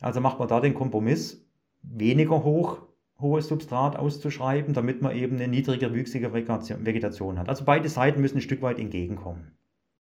Also 0.00 0.20
macht 0.20 0.38
man 0.38 0.48
da 0.48 0.60
den 0.60 0.74
Kompromiss, 0.74 1.46
weniger 1.82 2.42
hoch, 2.42 2.82
hohes 3.20 3.48
Substrat 3.48 3.96
auszuschreiben, 3.96 4.74
damit 4.74 5.00
man 5.00 5.16
eben 5.16 5.36
eine 5.36 5.48
niedrige, 5.48 5.94
wüchsige 5.94 6.32
Vegetation 6.32 7.38
hat. 7.38 7.48
Also 7.48 7.64
beide 7.64 7.88
Seiten 7.88 8.20
müssen 8.20 8.38
ein 8.38 8.42
Stück 8.42 8.60
weit 8.60 8.78
entgegenkommen. 8.78 9.56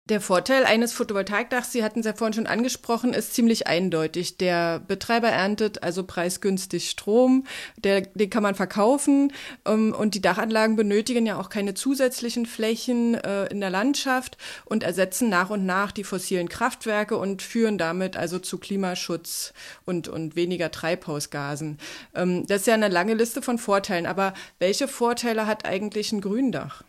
Der 0.09 0.21
Vorteil 0.21 0.63
eines 0.63 0.93
Photovoltaikdachs, 0.93 1.73
Sie 1.73 1.83
hatten 1.83 1.99
es 1.99 2.05
ja 2.05 2.13
vorhin 2.13 2.33
schon 2.33 2.47
angesprochen, 2.47 3.13
ist 3.13 3.33
ziemlich 3.33 3.67
eindeutig. 3.67 4.37
Der 4.37 4.79
Betreiber 4.79 5.27
erntet 5.27 5.83
also 5.83 6.05
preisgünstig 6.05 6.89
Strom, 6.89 7.43
der, 7.75 8.01
den 8.01 8.29
kann 8.29 8.41
man 8.41 8.55
verkaufen 8.55 9.33
ähm, 9.65 9.93
und 9.93 10.15
die 10.15 10.21
Dachanlagen 10.21 10.77
benötigen 10.77 11.25
ja 11.25 11.37
auch 11.37 11.49
keine 11.49 11.73
zusätzlichen 11.73 12.45
Flächen 12.45 13.15
äh, 13.15 13.47
in 13.47 13.59
der 13.59 13.69
Landschaft 13.69 14.37
und 14.63 14.83
ersetzen 14.83 15.27
nach 15.27 15.49
und 15.49 15.65
nach 15.65 15.91
die 15.91 16.05
fossilen 16.05 16.47
Kraftwerke 16.47 17.17
und 17.17 17.41
führen 17.41 17.77
damit 17.77 18.15
also 18.15 18.39
zu 18.39 18.59
Klimaschutz 18.59 19.51
und, 19.83 20.07
und 20.07 20.37
weniger 20.37 20.71
Treibhausgasen. 20.71 21.79
Ähm, 22.15 22.47
das 22.47 22.61
ist 22.61 22.67
ja 22.67 22.75
eine 22.75 22.87
lange 22.87 23.13
Liste 23.13 23.41
von 23.41 23.57
Vorteilen, 23.57 24.05
aber 24.05 24.33
welche 24.59 24.87
Vorteile 24.87 25.47
hat 25.47 25.65
eigentlich 25.65 26.13
ein 26.13 26.21
Gründach? 26.21 26.83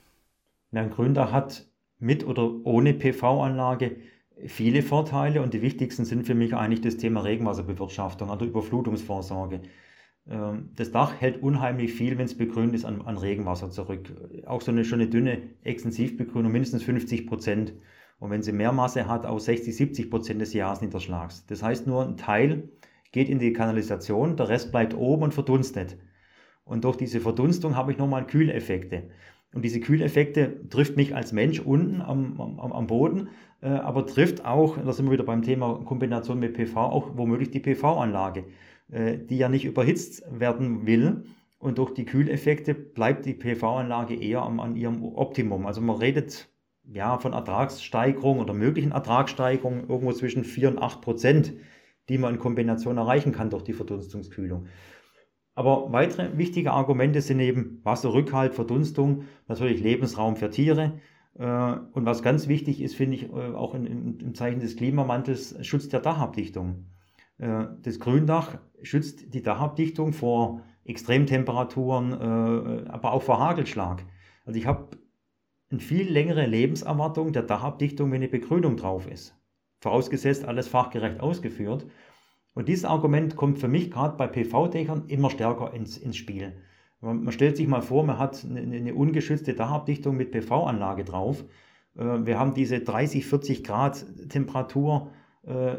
Ja, 0.71 0.83
ein 0.83 0.91
Gründach 0.91 1.33
hat 1.33 1.68
mit 1.99 2.27
oder 2.27 2.65
ohne 2.65 2.95
PV-Anlage 2.95 3.97
viele 4.47 4.83
Vorteile 4.83 5.43
und 5.43 5.55
die 5.55 5.63
wichtigsten 5.63 6.05
sind 6.05 6.27
für 6.27 6.35
mich 6.35 6.55
eigentlich 6.55 6.81
das 6.81 6.97
Thema 6.97 7.21
Regenwasserbewirtschaftung, 7.21 8.31
also 8.31 8.45
Überflutungsvorsorge. 8.45 9.63
Ähm, 10.29 10.71
das 10.77 10.93
Dach 10.93 11.21
hält 11.21 11.43
unheimlich 11.43 11.93
viel, 11.93 12.19
wenn 12.19 12.27
es 12.27 12.37
begrünt 12.37 12.75
ist, 12.75 12.85
an, 12.85 13.03
an, 13.03 13.19
Regenwasser 13.19 13.71
zurück. 13.71 14.13
Auch 14.47 14.61
so 14.61 14.71
eine, 14.71 14.85
schon 14.85 15.01
eine 15.01 15.11
dünne 15.11 15.43
Extensivbegrünung, 15.65 16.53
mindestens 16.53 16.83
50 16.85 17.27
Prozent. 17.27 17.73
Und 18.21 18.31
wenn 18.31 18.43
sie 18.43 18.53
mehr 18.53 18.73
Masse 18.73 19.07
hat, 19.07 19.27
aus 19.27 19.45
60, 19.45 19.77
70 19.77 20.11
Prozent 20.11 20.41
des 20.41 20.53
Jahresniederschlags. 20.53 21.47
Das 21.47 21.63
heißt 21.63 21.87
nur, 21.87 22.07
ein 22.07 22.17
Teil 22.17 22.69
geht 23.13 23.29
in 23.29 23.39
die 23.39 23.53
Kanalisation, 23.53 24.37
der 24.37 24.49
Rest 24.49 24.71
bleibt 24.71 24.95
oben 24.95 25.25
und 25.25 25.35
verdunstet. 25.35 25.97
Und 26.65 26.85
durch 26.85 26.97
diese 26.97 27.21
Verdunstung 27.21 27.77
habe 27.77 27.93
ich 27.93 27.99
nochmal 27.99 28.27
Kühleffekte. 28.27 29.05
Und 29.55 29.65
diese 29.65 29.81
Kühleffekte 29.81 30.69
trifft 30.69 30.97
mich 30.97 31.15
als 31.15 31.33
Mensch 31.33 31.61
unten 31.61 32.03
am, 32.03 32.41
am, 32.41 32.73
am 32.73 32.87
Boden, 32.87 33.29
äh, 33.63 33.69
aber 33.69 34.07
trifft 34.07 34.45
auch, 34.45 34.77
da 34.77 34.93
sind 34.93 35.07
wir 35.07 35.13
wieder 35.13 35.25
beim 35.25 35.43
Thema 35.43 35.83
Kombination 35.85 36.39
mit 36.39 36.55
PV, 36.55 36.77
auch 36.77 37.17
womöglich 37.17 37.51
die 37.51 37.61
PV-Anlage, 37.61 38.45
äh, 38.91 39.19
die 39.19 39.39
ja 39.39 39.49
nicht 39.49 39.65
überhitzt 39.65 40.23
werden 40.31 40.87
will. 40.87 41.25
Und 41.59 41.79
durch 41.79 41.93
die 41.93 42.05
Kühleffekte 42.05 42.75
bleibt 42.75 43.25
die 43.27 43.35
PV-Anlage 43.35 44.15
eher 44.15 44.43
am, 44.43 44.61
an 44.61 44.77
ihrem 44.77 45.03
Optimum. 45.03 45.67
Also 45.67 45.81
man 45.81 45.97
redet 45.97 46.49
ja 46.85 47.19
von 47.19 47.33
Ertragssteigerung 47.33 48.39
oder 48.39 48.55
möglichen 48.55 48.93
Ertragssteigerungen 48.93 49.89
irgendwo 49.89 50.13
zwischen 50.13 50.45
4 50.45 50.69
und 50.69 50.79
8 50.79 51.01
Prozent, 51.01 51.55
die 52.09 52.19
man 52.19 52.35
in 52.35 52.41
Kombination 52.41 52.97
erreichen 52.97 53.33
kann 53.33 53.51
durch 53.51 53.65
die 53.65 53.73
Verdunstungskühlung. 53.73 54.67
Aber 55.59 55.91
weitere 55.91 56.39
wichtige 56.39 56.71
Argumente 56.71 57.21
sind 57.21 57.41
eben 57.41 57.81
Wasserrückhalt, 57.83 58.55
Verdunstung, 58.55 59.25
natürlich 59.49 59.83
Lebensraum 59.83 60.37
für 60.37 60.51
Tiere. 60.51 61.01
Äh, 61.37 61.73
und 61.95 62.07
was 62.07 62.23
ganz 62.23 62.47
wichtig 62.47 62.81
ist, 62.81 62.95
finde 62.95 63.17
ich, 63.17 63.25
äh, 63.25 63.55
auch 63.55 63.75
im 63.75 64.37
Zeichen 64.37 64.61
des 64.61 64.77
Klimawandels, 64.77 65.57
Schutz 65.67 65.89
der 65.89 65.99
Dachabdichtung. 65.99 66.87
Äh, 67.39 67.65
das 67.83 67.99
Gründach 67.99 68.59
schützt 68.83 69.35
die 69.35 69.43
Dachabdichtung 69.43 70.13
vor 70.13 70.63
Extremtemperaturen, 70.85 72.15
aber 72.15 73.13
auch 73.13 73.23
vor 73.23 73.41
Hagelschlag. 73.41 74.05
Also 74.47 74.61
ich 74.61 74.67
habe 74.67 74.91
eine 75.71 75.81
viel 75.81 76.09
längere 76.09 76.47
Lebenserwartung 76.47 77.33
der 77.33 77.43
Dachabdichtung, 77.43 78.13
wenn 78.13 78.23
eine 78.23 78.29
Begrünung 78.29 78.77
drauf 78.77 79.11
ist. 79.11 79.37
Vorausgesetzt, 79.81 80.45
alles 80.45 80.69
fachgerecht 80.69 81.19
ausgeführt. 81.19 81.85
Und 82.59 82.67
dieses 82.67 82.85
Argument 82.85 83.37
kommt 83.37 83.61
für 83.61 83.69
mich 83.69 83.89
gerade 83.89 84.17
bei 84.17 84.27
PV-Dächern 84.27 85.05
immer 85.07 85.31
stärker 85.31 85.73
ins, 85.73 85.97
ins 85.97 86.17
Spiel. 86.17 86.55
Man, 87.01 87.23
man, 87.23 87.33
stellt 87.33 87.57
sich 87.57 87.69
mal 87.69 87.83
vor, 87.83 88.05
man 88.05 88.19
hat 88.19 88.45
eine, 88.45 88.59
eine 88.59 88.95
ungeschützte 88.95 89.55
Dachabdichtung 89.55 90.17
mit 90.17 90.33
PV-Anlage 90.33 91.05
drauf. 91.05 91.45
Äh, 91.97 92.27
wir 92.27 92.37
haben 92.37 92.55
diese 92.55 92.81
30, 92.81 93.27
40 93.27 93.63
Grad 93.63 94.05
Temperatur. 94.29 95.13
Äh, 95.47 95.77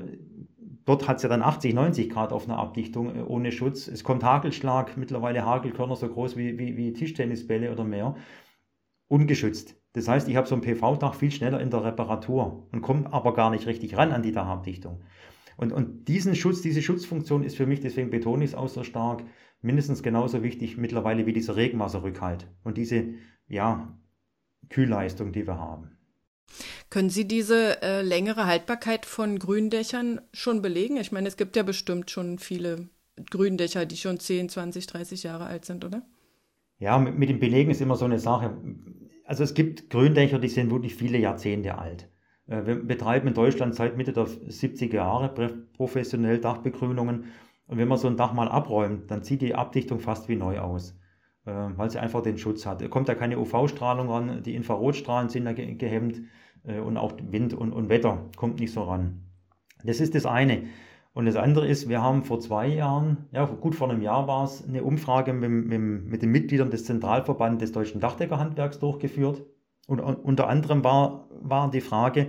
dort 0.86 1.10
hat 1.10 1.18
es 1.18 1.24
ja 1.24 1.28
dann 1.28 1.42
80, 1.42 1.74
90 1.74 2.10
Grad 2.10 2.32
auf 2.32 2.46
einer 2.46 2.58
Abdichtung 2.58 3.14
äh, 3.14 3.24
ohne 3.24 3.52
Schutz. 3.52 3.90
Es 3.90 4.06
kommt 4.06 4.24
Hagelschlag, 4.24 4.96
mittlerweile 4.96 5.46
Hagelkörner 5.46 5.98
so 5.98 6.08
groß 6.08 6.38
wie, 6.38 6.58
wie, 6.58 6.78
wie 6.78 6.94
Tischtennisbälle 6.94 7.74
oder 7.74 7.84
mehr. 7.84 8.16
Ungeschützt. 9.10 9.76
Das 9.92 10.08
heißt, 10.08 10.30
ich 10.30 10.38
habe 10.38 10.48
so 10.48 10.56
ein 10.56 10.62
PV-Dach 10.62 11.16
viel 11.16 11.32
schneller 11.32 11.60
in 11.60 11.72
der 11.72 11.84
Reparatur 11.84 12.70
und 12.72 12.82
komme 12.82 13.12
aber 13.12 13.34
gar 13.34 13.50
nicht 13.50 13.68
richtig 13.68 13.98
ran 13.98 14.14
an 14.14 14.24
die 14.24 14.32
Dachabdichtung. 14.32 15.02
Und, 15.60 15.74
und 15.74 16.08
diesen 16.08 16.36
Schutz, 16.36 16.62
diese 16.62 16.82
Schutzfunktion 16.82 17.44
ist 17.44 17.58
für 17.58 17.66
mich, 17.66 17.82
deswegen 17.82 18.10
betone 18.10 18.46
ich 18.46 18.52
es 18.52 18.56
auch 18.56 18.70
so 18.70 18.86
stark, 18.86 19.26
mindestens 19.62 20.02
genauso 20.02 20.42
wichtig 20.42 20.78
mittlerweile 20.78 21.26
wie 21.26 21.34
dieser 21.34 21.58
Regenwasserrückhalt 21.58 22.48
und 22.64 22.78
diese 22.78 23.16
ja, 23.50 23.94
Kühlleistung, 24.70 25.34
die 25.34 25.46
wir 25.46 25.58
haben. 25.58 25.98
Können 26.90 27.10
Sie 27.10 27.28
diese 27.28 27.82
äh, 27.82 28.02
längere 28.02 28.46
Haltbarkeit 28.46 29.06
von 29.06 29.38
Gründächern 29.38 30.22
schon 30.32 30.62
belegen? 30.62 30.96
Ich 30.96 31.12
meine, 31.12 31.28
es 31.28 31.36
gibt 31.36 31.58
ja 31.58 31.64
bestimmt 31.64 32.10
schon 32.10 32.40
viele 32.40 32.88
Gründächer, 33.30 33.86
die 33.86 33.98
schon 33.98 34.18
10, 34.18 34.48
20, 34.48 34.88
30 34.88 35.24
Jahre 35.24 35.48
alt 35.48 35.66
sind, 35.66 35.84
oder? 35.84 36.04
Ja, 36.78 36.98
mit, 37.00 37.18
mit 37.18 37.28
dem 37.28 37.42
Belegen 37.42 37.70
ist 37.70 37.82
immer 37.82 37.98
so 37.98 38.06
eine 38.06 38.20
Sache. 38.20 38.58
Also 39.26 39.44
es 39.44 39.54
gibt 39.54 39.90
Gründächer, 39.90 40.40
die 40.40 40.48
sind 40.48 40.72
wirklich 40.72 40.96
viele 40.96 41.18
Jahrzehnte 41.18 41.78
alt. 41.78 42.08
Äh, 42.50 42.66
wir 42.66 42.76
betreiben 42.76 43.28
in 43.28 43.34
Deutschland 43.34 43.76
seit 43.76 43.96
Mitte 43.96 44.14
der 44.14 44.26
70er 44.26 44.96
Jahre 44.96 45.30
professionell 45.74 46.40
Dachbegrünungen. 46.40 47.26
Und 47.68 47.78
wenn 47.78 47.88
man 47.88 47.98
so 47.98 48.08
ein 48.08 48.18
Dach 48.18 48.34
mal 48.34 48.50
abräumt, 48.50 49.12
dann 49.12 49.24
sieht 49.24 49.42
die 49.42 49.56
Abdichtung 49.56 50.00
fast 50.00 50.28
wie 50.28 50.36
neu 50.36 50.60
aus, 50.60 50.98
äh, 51.46 51.52
weil 51.52 51.90
sie 51.90 52.00
einfach 52.00 52.22
den 52.22 52.38
Schutz 52.38 52.66
hat. 52.66 52.82
Da 52.82 52.88
kommt 52.88 53.08
ja 53.08 53.16
keine 53.16 53.40
UV-Strahlung 53.40 54.10
ran, 54.10 54.44
die 54.44 54.56
Infrarotstrahlen 54.56 55.30
sind 55.30 55.46
da 55.46 55.54
gehemmt 55.54 56.22
äh, 56.64 56.80
und 56.80 56.98
auch 56.98 57.14
Wind 57.22 57.54
und, 57.54 57.72
und 57.72 57.90
Wetter 57.90 58.30
kommt 58.36 58.60
nicht 58.60 58.74
so 58.74 58.84
ran. 58.84 59.26
Das 59.84 60.02
ist 60.02 60.16
das 60.16 60.26
eine. 60.26 60.64
Und 61.14 61.26
das 61.26 61.36
andere 61.36 61.68
ist, 61.68 61.90
wir 61.90 62.02
haben 62.02 62.24
vor 62.24 62.40
zwei 62.40 62.68
Jahren, 62.68 63.28
ja 63.32 63.46
gut 63.46 63.76
vor 63.76 63.90
einem 63.90 64.02
Jahr 64.02 64.28
war 64.28 64.44
es, 64.46 64.68
eine 64.68 64.84
Umfrage 64.84 65.34
mit, 65.34 65.50
mit, 65.50 65.80
mit 65.80 66.22
den 66.22 66.32
Mitgliedern 66.32 66.70
des 66.70 66.86
Zentralverbandes 66.86 67.60
des 67.60 67.72
deutschen 67.72 68.00
Dachdeckerhandwerks 68.00 68.80
durchgeführt. 68.80 69.44
Und 69.90 70.00
unter 70.02 70.48
anderem 70.48 70.84
war, 70.84 71.28
war 71.32 71.72
die 71.72 71.82
Frage, 71.82 72.28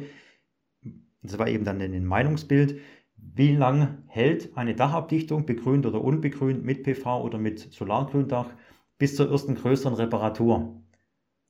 das 1.21 1.39
war 1.39 1.47
eben 1.47 1.67
dann 1.67 1.83
ein 1.83 2.07
Meinungsbild, 2.07 2.81
wie 3.17 3.55
lang 3.55 4.03
hält 4.07 4.57
eine 4.57 4.75
Dachabdichtung, 4.75 5.45
begrünt 5.45 5.85
oder 5.85 6.03
unbegrünt, 6.03 6.65
mit 6.65 6.85
PV 6.85 7.23
oder 7.23 7.37
mit 7.37 7.59
Solargründach, 7.59 8.49
bis 8.97 9.15
zur 9.15 9.31
ersten 9.31 9.57
größeren 9.57 9.93
Reparatur. 9.93 10.83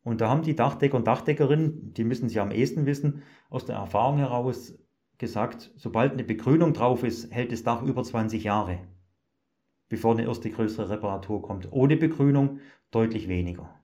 Und 0.02 0.20
da 0.20 0.28
haben 0.28 0.42
die 0.42 0.56
Dachdecker 0.56 0.96
und 0.96 1.06
Dachdeckerinnen, 1.06 1.94
die 1.94 2.02
müssen 2.02 2.28
sie 2.28 2.40
am 2.40 2.50
ehesten 2.50 2.86
wissen, 2.86 3.22
aus 3.48 3.64
der 3.64 3.76
Erfahrung 3.76 4.18
heraus 4.18 4.76
gesagt, 5.16 5.70
sobald 5.76 6.14
eine 6.14 6.24
Begrünung 6.24 6.72
drauf 6.72 7.04
ist, 7.04 7.30
hält 7.30 7.52
das 7.52 7.62
Dach 7.62 7.82
über 7.82 8.02
20 8.02 8.42
Jahre, 8.42 8.80
bevor 9.88 10.14
eine 10.14 10.26
erste 10.26 10.50
größere 10.50 10.90
Reparatur 10.90 11.40
kommt. 11.40 11.70
Ohne 11.70 11.96
Begrünung 11.96 12.58
deutlich 12.90 13.28
weniger. 13.28 13.79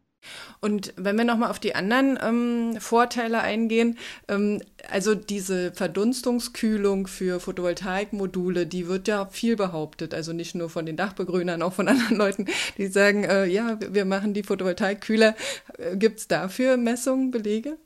Und 0.60 0.92
wenn 0.96 1.16
wir 1.16 1.24
nochmal 1.24 1.50
auf 1.50 1.58
die 1.58 1.74
anderen 1.74 2.18
ähm, 2.22 2.80
Vorteile 2.80 3.40
eingehen, 3.40 3.98
ähm, 4.28 4.60
also 4.90 5.14
diese 5.14 5.72
Verdunstungskühlung 5.72 7.06
für 7.06 7.40
Photovoltaikmodule, 7.40 8.66
die 8.66 8.88
wird 8.88 9.08
ja 9.08 9.26
viel 9.26 9.56
behauptet, 9.56 10.14
also 10.14 10.32
nicht 10.32 10.54
nur 10.54 10.70
von 10.70 10.86
den 10.86 10.96
Dachbegrünern, 10.96 11.62
auch 11.62 11.72
von 11.72 11.88
anderen 11.88 12.16
Leuten, 12.16 12.46
die 12.78 12.86
sagen, 12.86 13.24
äh, 13.24 13.46
ja, 13.46 13.78
wir 13.80 14.04
machen 14.04 14.34
die 14.34 14.42
Photovoltaikkühler. 14.42 15.34
Äh, 15.78 15.96
Gibt 15.96 16.20
es 16.20 16.28
dafür 16.28 16.76
Messungen, 16.76 17.30
Belege? 17.30 17.78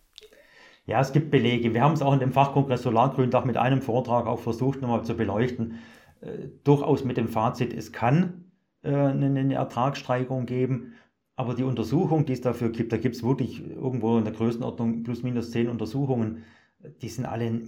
Ja, 0.86 1.00
es 1.00 1.12
gibt 1.12 1.30
Belege. 1.30 1.72
Wir 1.72 1.82
haben 1.82 1.94
es 1.94 2.02
auch 2.02 2.12
in 2.12 2.20
dem 2.20 2.32
Fachkongress 2.32 2.82
Solargründach 2.82 3.44
mit 3.44 3.56
einem 3.56 3.80
Vortrag 3.80 4.26
auch 4.26 4.40
versucht, 4.40 4.80
nochmal 4.80 5.04
zu 5.04 5.14
beleuchten. 5.14 5.78
Äh, 6.20 6.48
durchaus 6.64 7.04
mit 7.04 7.16
dem 7.16 7.28
Fazit, 7.28 7.72
es 7.72 7.92
kann 7.92 8.50
äh, 8.82 8.88
eine, 8.88 9.26
eine 9.26 9.54
Ertragssteigerung 9.54 10.46
geben. 10.46 10.94
Aber 11.40 11.54
die 11.54 11.62
Untersuchung, 11.62 12.26
die 12.26 12.34
es 12.34 12.42
dafür 12.42 12.68
gibt, 12.68 12.92
da 12.92 12.98
gibt 12.98 13.16
es 13.16 13.22
wirklich 13.22 13.66
irgendwo 13.66 14.18
in 14.18 14.24
der 14.24 14.34
Größenordnung 14.34 15.04
plus 15.04 15.22
minus 15.22 15.50
zehn 15.50 15.70
Untersuchungen, 15.70 16.44
die 17.00 17.08
sind 17.08 17.24
alle 17.24 17.62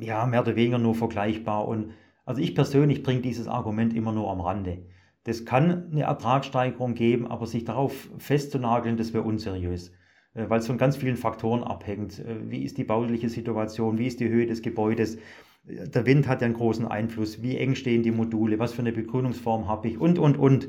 ja, 0.00 0.26
mehr 0.26 0.42
oder 0.42 0.54
weniger 0.54 0.76
nur 0.76 0.94
vergleichbar. 0.94 1.66
Und 1.66 1.92
also 2.26 2.42
ich 2.42 2.54
persönlich 2.54 3.02
bringe 3.02 3.22
dieses 3.22 3.48
Argument 3.48 3.94
immer 3.94 4.12
nur 4.12 4.30
am 4.30 4.42
Rande. 4.42 4.84
Das 5.24 5.46
kann 5.46 5.90
eine 5.90 6.02
Ertragssteigerung 6.02 6.92
geben, 6.92 7.26
aber 7.26 7.46
sich 7.46 7.64
darauf 7.64 8.10
festzunageln, 8.18 8.98
das 8.98 9.14
wäre 9.14 9.24
unseriös, 9.24 9.92
äh, 10.34 10.50
weil 10.50 10.60
es 10.60 10.66
von 10.66 10.76
ganz 10.76 10.98
vielen 10.98 11.16
Faktoren 11.16 11.64
abhängt. 11.64 12.18
Äh, 12.18 12.50
wie 12.50 12.64
ist 12.64 12.76
die 12.76 12.84
bauliche 12.84 13.30
Situation? 13.30 13.96
Wie 13.96 14.08
ist 14.08 14.20
die 14.20 14.28
Höhe 14.28 14.46
des 14.46 14.60
Gebäudes? 14.60 15.16
Der 15.64 16.04
Wind 16.04 16.28
hat 16.28 16.42
ja 16.42 16.44
einen 16.44 16.54
großen 16.54 16.86
Einfluss. 16.86 17.40
Wie 17.40 17.56
eng 17.56 17.76
stehen 17.76 18.02
die 18.02 18.10
Module? 18.10 18.58
Was 18.58 18.74
für 18.74 18.82
eine 18.82 18.92
Begrünungsform 18.92 19.68
habe 19.68 19.88
ich? 19.88 19.98
Und, 19.98 20.18
und, 20.18 20.36
und. 20.36 20.68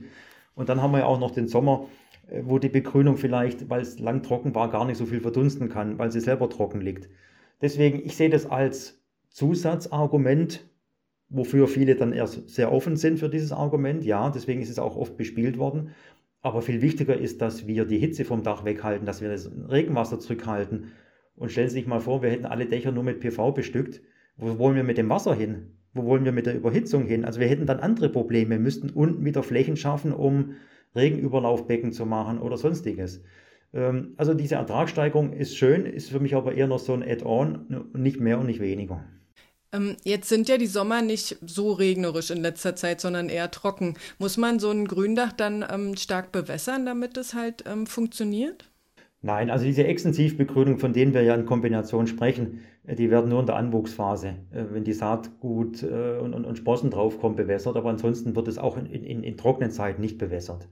Und 0.55 0.69
dann 0.69 0.81
haben 0.81 0.91
wir 0.91 0.99
ja 0.99 1.05
auch 1.05 1.19
noch 1.19 1.31
den 1.31 1.49
Sommer 1.49 1.81
äh, 1.83 2.06
wo 2.43 2.59
die 2.59 2.69
Begrünung 2.69 3.17
vielleicht, 3.17 3.69
weil 3.69 3.81
es 3.81 3.99
lang 3.99 4.23
trocken 4.23 4.53
war, 4.55 4.69
gar 4.69 4.85
nicht 4.85 4.97
so 4.97 5.05
viel 5.05 5.21
verdunsten 5.21 5.69
kann, 5.69 5.97
weil 5.97 6.11
sie 6.11 6.19
selber 6.19 6.49
trocken 6.49 6.81
liegt. 6.81 7.09
Deswegen, 7.61 8.05
ich 8.05 8.15
sehe 8.15 8.29
das 8.29 8.45
als 8.45 9.01
Zusatzargument, 9.29 10.67
wofür 11.29 11.67
viele 11.67 11.95
dann 11.95 12.13
erst 12.13 12.49
sehr 12.49 12.71
offen 12.71 12.97
sind 12.97 13.19
für 13.19 13.29
dieses 13.29 13.51
Argument. 13.51 14.03
Ja, 14.03 14.29
deswegen 14.29 14.61
ist 14.61 14.69
es 14.69 14.79
auch 14.79 14.95
oft 14.95 15.17
bespielt 15.17 15.57
worden. 15.57 15.91
Aber 16.41 16.61
viel 16.61 16.81
wichtiger 16.81 17.17
ist, 17.17 17.41
dass 17.41 17.67
wir 17.67 17.85
die 17.85 17.97
Hitze 17.97 18.23
vom 18.23 18.43
Dach 18.43 18.63
weghalten, 18.63 19.05
dass 19.05 19.21
wir 19.21 19.29
das 19.29 19.49
Regenwasser 19.69 20.19
zurückhalten. 20.19 20.91
Und 21.35 21.51
stellen 21.51 21.69
Sie 21.69 21.75
sich 21.75 21.87
mal 21.87 21.99
vor, 21.99 22.21
wir 22.21 22.29
hätten 22.29 22.45
alle 22.45 22.65
Dächer 22.65 22.91
nur 22.91 23.03
mit 23.03 23.19
PV 23.19 23.51
bestückt. 23.51 24.01
Wo 24.37 24.57
wollen 24.59 24.75
wir 24.75 24.83
mit 24.83 24.97
dem 24.97 25.09
Wasser 25.09 25.33
hin? 25.33 25.77
Wo 25.93 26.05
wollen 26.05 26.25
wir 26.25 26.31
mit 26.31 26.45
der 26.45 26.55
Überhitzung 26.55 27.05
hin? 27.05 27.25
Also 27.25 27.39
wir 27.39 27.47
hätten 27.47 27.65
dann 27.65 27.79
andere 27.79 28.09
Probleme, 28.09 28.59
müssten 28.59 28.89
unten 28.91 29.25
wieder 29.25 29.43
Flächen 29.43 29.77
schaffen, 29.77 30.13
um 30.13 30.53
Regenüberlaufbecken 30.97 31.93
zu 31.93 32.05
machen 32.05 32.39
oder 32.39 32.57
sonstiges. 32.57 33.21
Ähm, 33.73 34.13
also 34.17 34.33
diese 34.33 34.55
Ertragssteigerung 34.55 35.33
ist 35.33 35.55
schön, 35.55 35.85
ist 35.85 36.09
für 36.09 36.19
mich 36.19 36.35
aber 36.35 36.53
eher 36.53 36.67
noch 36.67 36.79
so 36.79 36.93
ein 36.93 37.03
Add-on, 37.03 37.91
nicht 37.93 38.19
mehr 38.19 38.39
und 38.39 38.47
nicht 38.47 38.59
weniger. 38.59 39.03
Ähm, 39.73 39.97
jetzt 40.03 40.29
sind 40.29 40.47
ja 40.49 40.57
die 40.57 40.67
Sommer 40.67 41.01
nicht 41.01 41.37
so 41.45 41.73
regnerisch 41.73 42.31
in 42.31 42.41
letzter 42.41 42.75
Zeit, 42.75 43.01
sondern 43.01 43.29
eher 43.29 43.51
trocken. 43.51 43.95
Muss 44.17 44.37
man 44.37 44.59
so 44.59 44.71
ein 44.71 44.87
Gründach 44.87 45.33
dann 45.33 45.65
ähm, 45.69 45.97
stark 45.97 46.31
bewässern, 46.31 46.85
damit 46.85 47.17
es 47.17 47.33
halt 47.33 47.63
funktioniert? 47.85 48.69
Nein, 49.21 49.49
also 49.49 49.65
diese 49.65 49.83
Extensivbegrünung, 49.83 50.77
von 50.77 50.93
denen 50.93 51.13
wir 51.13 51.23
ja 51.23 51.33
in 51.35 51.45
Kombination 51.45 52.07
sprechen, 52.07 52.61
äh, 52.85 52.95
die 52.95 53.09
werden 53.11 53.29
nur 53.29 53.41
in 53.41 53.45
der 53.45 53.55
Anwuchsphase, 53.57 54.35
äh, 54.51 54.65
wenn 54.71 54.83
die 54.83 54.93
Saat 54.93 55.39
gut 55.39 55.83
äh, 55.83 56.17
und, 56.19 56.33
und, 56.33 56.45
und 56.45 56.57
Sprossen 56.57 56.91
draufkommen, 56.91 57.35
bewässert, 57.35 57.75
aber 57.75 57.89
ansonsten 57.89 58.35
wird 58.35 58.47
es 58.47 58.57
auch 58.57 58.77
in, 58.77 58.85
in, 58.85 59.23
in 59.23 59.35
trockenen 59.35 59.71
Zeiten 59.71 60.01
nicht 60.01 60.17
bewässert 60.17 60.69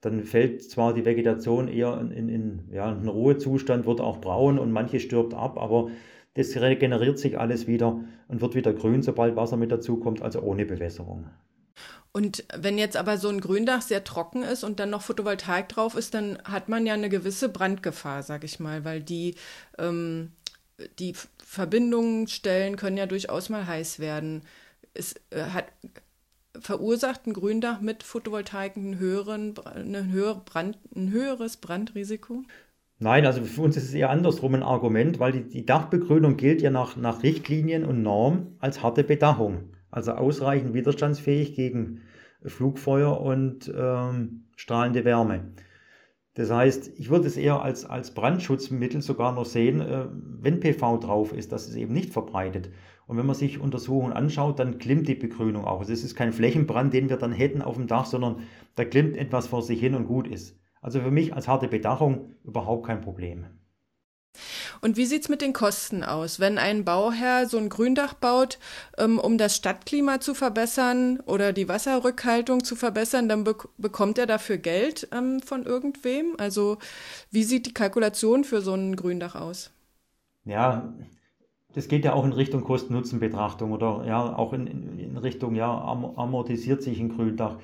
dann 0.00 0.24
fällt 0.24 0.62
zwar 0.62 0.94
die 0.94 1.04
Vegetation 1.04 1.68
eher 1.68 1.98
in, 2.00 2.10
in, 2.10 2.28
in 2.28 2.68
ja, 2.72 2.90
einen 2.90 3.08
Ruhezustand, 3.08 3.86
wird 3.86 4.00
auch 4.00 4.20
braun 4.20 4.58
und 4.58 4.72
manche 4.72 5.00
stirbt 5.00 5.34
ab, 5.34 5.58
aber 5.58 5.90
das 6.34 6.56
regeneriert 6.56 7.18
sich 7.18 7.38
alles 7.38 7.66
wieder 7.66 8.00
und 8.28 8.40
wird 8.40 8.54
wieder 8.54 8.72
grün, 8.72 9.02
sobald 9.02 9.36
Wasser 9.36 9.56
mit 9.56 9.72
dazukommt, 9.72 10.22
also 10.22 10.40
ohne 10.40 10.64
Bewässerung. 10.64 11.28
Und 12.12 12.44
wenn 12.56 12.78
jetzt 12.78 12.96
aber 12.96 13.18
so 13.18 13.28
ein 13.28 13.40
Gründach 13.40 13.82
sehr 13.82 14.02
trocken 14.02 14.42
ist 14.42 14.64
und 14.64 14.80
dann 14.80 14.90
noch 14.90 15.02
Photovoltaik 15.02 15.68
drauf 15.68 15.94
ist, 15.94 16.14
dann 16.14 16.38
hat 16.44 16.68
man 16.68 16.86
ja 16.86 16.94
eine 16.94 17.08
gewisse 17.08 17.48
Brandgefahr, 17.48 18.22
sag 18.22 18.42
ich 18.42 18.58
mal, 18.58 18.84
weil 18.84 19.02
die, 19.02 19.36
ähm, 19.78 20.32
die 20.98 21.14
Verbindungsstellen 21.44 22.76
können 22.76 22.96
ja 22.96 23.06
durchaus 23.06 23.48
mal 23.48 23.66
heiß 23.66 24.00
werden. 24.00 24.42
Es 24.92 25.14
äh, 25.30 25.42
hat 25.52 25.66
verursacht 26.60 27.26
ein 27.26 27.32
Gründach 27.32 27.80
mit 27.80 28.02
Photovoltaik 28.02 28.76
einen 28.76 28.98
höheren, 28.98 29.54
eine 29.64 30.10
höhere 30.10 30.42
Brand, 30.44 30.78
ein 30.94 31.10
höheres 31.10 31.56
Brandrisiko? 31.56 32.42
Nein, 32.98 33.24
also 33.24 33.42
für 33.42 33.62
uns 33.62 33.76
ist 33.76 33.84
es 33.84 33.94
eher 33.94 34.10
andersrum 34.10 34.54
ein 34.54 34.62
Argument, 34.62 35.18
weil 35.18 35.32
die, 35.32 35.48
die 35.48 35.64
Dachbegrünung 35.64 36.36
gilt 36.36 36.60
ja 36.60 36.70
nach, 36.70 36.96
nach 36.96 37.22
Richtlinien 37.22 37.84
und 37.84 38.02
Norm 38.02 38.56
als 38.58 38.82
harte 38.82 39.04
Bedachung. 39.04 39.70
Also 39.90 40.12
ausreichend 40.12 40.74
widerstandsfähig 40.74 41.54
gegen 41.54 42.02
Flugfeuer 42.44 43.20
und 43.20 43.72
ähm, 43.74 44.44
strahlende 44.56 45.04
Wärme. 45.04 45.52
Das 46.40 46.50
heißt, 46.50 46.92
ich 46.98 47.10
würde 47.10 47.26
es 47.26 47.36
eher 47.36 47.60
als, 47.60 47.84
als 47.84 48.14
Brandschutzmittel 48.14 49.02
sogar 49.02 49.34
noch 49.34 49.44
sehen, 49.44 49.82
äh, 49.82 50.06
wenn 50.40 50.58
PV 50.58 50.96
drauf 50.96 51.34
ist, 51.34 51.52
dass 51.52 51.68
es 51.68 51.74
eben 51.76 51.92
nicht 51.92 52.14
verbreitet. 52.14 52.70
Und 53.06 53.18
wenn 53.18 53.26
man 53.26 53.34
sich 53.34 53.60
Untersuchungen 53.60 54.14
anschaut, 54.14 54.58
dann 54.58 54.78
klimmt 54.78 55.06
die 55.06 55.14
Begrünung 55.14 55.66
auch. 55.66 55.80
Also 55.80 55.92
es 55.92 56.02
ist 56.02 56.14
kein 56.14 56.32
Flächenbrand, 56.32 56.94
den 56.94 57.10
wir 57.10 57.18
dann 57.18 57.32
hätten 57.32 57.60
auf 57.60 57.74
dem 57.74 57.88
Dach, 57.88 58.06
sondern 58.06 58.36
da 58.74 58.86
klimmt 58.86 59.18
etwas 59.18 59.48
vor 59.48 59.60
sich 59.60 59.80
hin 59.80 59.94
und 59.94 60.06
gut 60.06 60.26
ist. 60.26 60.58
Also 60.80 61.00
für 61.00 61.10
mich 61.10 61.34
als 61.34 61.46
harte 61.46 61.68
Bedachung 61.68 62.30
überhaupt 62.42 62.86
kein 62.86 63.02
Problem. 63.02 63.44
Und 64.80 64.96
wie 64.96 65.06
sieht 65.06 65.22
es 65.22 65.28
mit 65.28 65.42
den 65.42 65.52
Kosten 65.52 66.02
aus? 66.04 66.40
Wenn 66.40 66.58
ein 66.58 66.84
Bauherr 66.84 67.46
so 67.46 67.58
ein 67.58 67.68
Gründach 67.68 68.14
baut, 68.14 68.58
ähm, 68.98 69.18
um 69.18 69.38
das 69.38 69.56
Stadtklima 69.56 70.20
zu 70.20 70.34
verbessern 70.34 71.20
oder 71.26 71.52
die 71.52 71.68
Wasserrückhaltung 71.68 72.64
zu 72.64 72.76
verbessern, 72.76 73.28
dann 73.28 73.44
be 73.44 73.56
bekommt 73.76 74.18
er 74.18 74.26
dafür 74.26 74.56
Geld 74.56 75.08
ähm, 75.12 75.40
von 75.40 75.64
irgendwem? 75.64 76.34
Also 76.38 76.78
wie 77.30 77.44
sieht 77.44 77.66
die 77.66 77.74
Kalkulation 77.74 78.44
für 78.44 78.60
so 78.60 78.74
ein 78.74 78.96
Gründach 78.96 79.34
aus? 79.34 79.70
Ja, 80.44 80.94
das 81.74 81.88
geht 81.88 82.04
ja 82.04 82.14
auch 82.14 82.24
in 82.24 82.32
Richtung 82.32 82.64
Kosten-Nutzen-Betrachtung 82.64 83.72
oder 83.72 84.04
ja 84.06 84.36
auch 84.36 84.52
in, 84.52 84.66
in, 84.66 85.16
Richtung, 85.16 85.54
ja, 85.54 85.70
amortisiert 85.70 86.82
sich 86.82 86.98
ein 86.98 87.10
Gründach. 87.10 87.58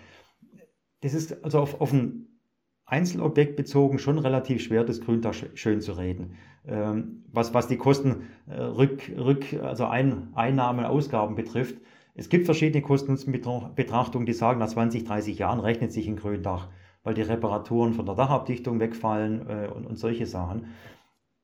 Das 1.01 1.15
ist 1.15 1.45
also 1.45 1.61
auf, 1.61 1.81
auf 1.81 1.93
ein 1.93 2.26
Einzelobjekt 2.87 3.57
bezogen 3.57 3.99
schon 3.99 4.19
relativ 4.19 4.63
schwer, 4.63 4.85
das 4.85 5.01
Gründach 5.01 5.35
schön 5.55 5.81
zu 5.81 5.93
reden. 5.93 6.37
Ähm, 6.67 7.25
was, 7.33 7.53
was 7.53 7.67
die 7.67 7.77
Kosten, 7.77 8.29
äh, 8.49 8.61
Rück, 8.61 9.11
Rück, 9.17 9.45
also 9.63 9.87
Ein, 9.87 10.29
Einnahmen, 10.35 10.85
Ausgaben 10.85 11.35
betrifft. 11.35 11.77
Es 12.15 12.29
gibt 12.29 12.47
verschiedene 12.47 12.83
Kosten-Nutzen-Betrachtungen, 12.83 14.25
die 14.25 14.33
sagen, 14.33 14.61
nach 14.61 14.69
20, 14.69 15.05
30 15.05 15.39
Jahren 15.39 15.61
rechnet 15.61 15.93
sich 15.93 16.09
ein 16.09 16.17
Gründach, 16.17 16.69
weil 17.03 17.15
die 17.15 17.23
Reparaturen 17.23 17.93
von 17.93 18.07
der 18.07 18.15
Dachabdichtung 18.15 18.81
wegfallen 18.81 19.49
äh, 19.49 19.69
und, 19.69 19.87
und 19.87 19.99
solche 19.99 20.27
Sachen. 20.27 20.69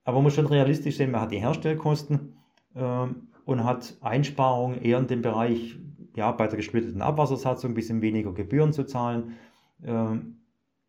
Aber 0.04 0.16
man 0.16 0.24
muss 0.24 0.34
schon 0.34 0.46
realistisch 0.46 0.96
sehen, 0.96 1.10
man 1.10 1.20
hat 1.20 1.32
die 1.32 1.40
Herstellkosten 1.40 2.36
äh, 2.74 3.06
und 3.44 3.64
hat 3.64 3.96
Einsparungen 4.00 4.80
eher 4.80 4.98
in 4.98 5.08
dem 5.08 5.22
Bereich, 5.22 5.76
ja, 6.16 6.30
bei 6.30 6.46
der 6.46 6.56
gesplitteten 6.56 7.02
Abwassersatzung 7.02 7.72
ein 7.72 7.74
bisschen 7.74 8.00
weniger 8.00 8.32
Gebühren 8.32 8.72
zu 8.72 8.84
zahlen. 8.84 9.34
Ähm, 9.84 10.41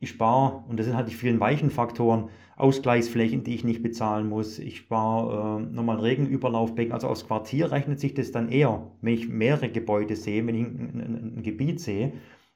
ich 0.04 0.10
spare, 0.10 0.64
und 0.68 0.78
das 0.78 0.86
sind 0.86 0.96
halt 0.96 1.10
die 1.10 1.14
vielen 1.14 1.40
weichen 1.40 1.70
Faktoren, 1.70 2.30
Ausgleichsflächen, 2.56 3.44
die 3.44 3.56
ich 3.56 3.64
nicht 3.64 3.82
bezahlen 3.82 4.30
muss. 4.30 4.60
Ich 4.60 4.78
spare 4.78 5.62
äh, 5.62 5.74
nochmal 5.74 6.00
Regenüberlaufbecken. 6.00 6.94
Also 6.94 7.08
aufs 7.08 7.26
Quartier 7.26 7.72
rechnet 7.72 8.00
sich 8.00 8.14
das 8.14 8.32
dann 8.32 8.50
eher, 8.50 8.92
wenn 9.02 9.14
ich 9.14 9.28
mehrere 9.28 9.70
Gebäude 9.70 10.16
sehe, 10.16 10.46
wenn 10.46 10.56
ich 10.56 10.62
ein, 10.62 11.02
ein, 11.02 11.38
ein 11.38 11.44
Gebiet 11.44 11.80
sehe 11.80 12.14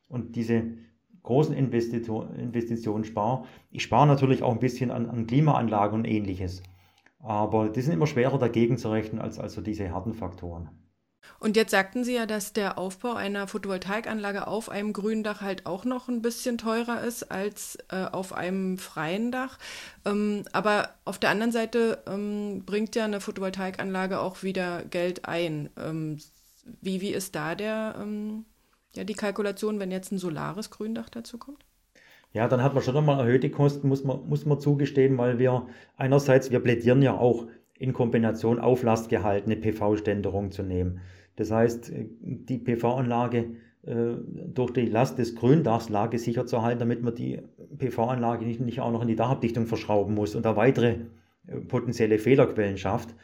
und 0.08 0.36
diese 0.36 0.64
großen 1.24 1.56
Investitionen 1.56 3.04
spare. 3.04 3.44
Ich 3.72 3.84
spare 3.84 4.08
natürlich 4.08 4.44
auch 4.44 4.54
ein 4.54 4.60
bisschen 4.60 4.92
an, 4.92 5.10
an 5.10 5.28
Klimaanlagen 5.28 6.00
und 6.00 6.06
ähnliches. 6.06 6.64
Aber 7.20 7.70
die 7.70 7.82
sind 7.82 7.94
immer 7.94 8.08
schwerer 8.08 8.38
dagegen 8.38 8.78
zu 8.78 8.90
rechnen 8.92 9.20
als 9.20 9.40
also 9.40 9.62
diese 9.62 9.92
harten 9.92 10.14
Faktoren. 10.14 10.70
Und 11.40 11.56
jetzt 11.56 11.72
sagten 11.72 12.04
Sie 12.04 12.16
ja, 12.16 12.26
dass 12.26 12.54
der 12.54 12.78
Aufbau 12.78 13.14
einer 13.14 13.48
Photovoltaikanlage 13.48 14.48
auf 14.48 14.70
einem 14.70 14.92
grünen 14.94 15.24
Dach 15.24 15.42
halt 15.42 15.66
auch 15.66 15.86
noch 15.86 16.08
ein 16.08 16.22
bisschen 16.22 16.58
teurer 16.58 17.04
ist 17.04 17.32
als 17.32 17.78
äh, 17.90 18.06
auf 18.06 18.34
einem 18.34 18.78
freien 18.78 19.32
Dach. 19.32 19.60
Ähm, 20.06 20.46
aber 20.52 20.90
auf 21.06 21.20
der 21.20 21.30
anderen 21.30 21.52
Seite 21.52 22.04
ähm, 22.08 22.64
bringt 22.66 22.96
ja 22.96 23.06
eine 23.06 23.22
Photovoltaikanlage 23.22 24.20
auch 24.20 24.42
wieder 24.42 24.84
Geld 24.86 25.26
ein. 25.26 25.70
Ähm, 25.78 26.18
wie, 26.82 27.02
wie 27.02 27.14
ist 27.14 27.36
da 27.36 27.56
der, 27.56 27.96
ähm, 28.02 28.46
ja, 28.96 29.04
die 29.04 29.14
Kalkulation, 29.14 29.80
wenn 29.80 29.92
jetzt 29.92 30.12
ein 30.12 30.18
solares 30.18 30.72
Gründach 30.72 31.10
dazu 31.10 31.38
kommt? 31.38 31.64
Ja, 32.34 32.48
dann 32.48 32.62
hat 32.62 32.74
man 32.74 32.84
schon 32.84 32.94
nochmal 32.94 33.20
erhöhte 33.20 33.50
Kosten, 33.50 33.88
muss 33.88 34.04
man, 34.04 34.28
muss 34.28 34.46
man 34.46 34.60
zugestehen, 34.60 35.18
weil 35.18 35.40
wir 35.40 35.68
einerseits, 35.96 36.52
wir 36.52 36.60
plädieren 36.60 37.02
ja 37.02 37.18
auch 37.18 37.48
in 37.80 37.94
Kombination 37.94 38.60
auflastgehaltene 38.60 39.56
PV-Ständerung 39.56 40.52
zu 40.52 40.64
nehmen. 40.64 41.00
Das 41.38 41.52
heißt, 41.52 41.94
die 41.94 42.58
PV-Anlage 42.58 43.52
äh, 43.84 44.16
durch 44.54 44.72
die 44.72 44.88
Last 44.88 45.18
des 45.18 45.36
Gründachs 45.36 45.88
sicher 46.14 46.46
zu 46.46 46.62
halten, 46.62 46.80
damit 46.80 47.04
man 47.04 47.16
die 47.16 47.40
PV-Anlage 47.78 48.44
nicht, 48.44 48.60
nicht 48.60 48.82
auch 48.82 48.92
noch 48.92 49.04
in 49.04 49.08
die 49.08 49.16
Dachabdichtung 49.16 49.68
verschrauben 49.68 50.14
muss 50.14 50.36
und 50.36 50.46
da 50.46 50.56
weitere 50.56 50.98
äh, 51.48 51.58
potenzielle 51.68 52.20
Fehlerquellen 52.20 52.78
schafft. 52.78 53.16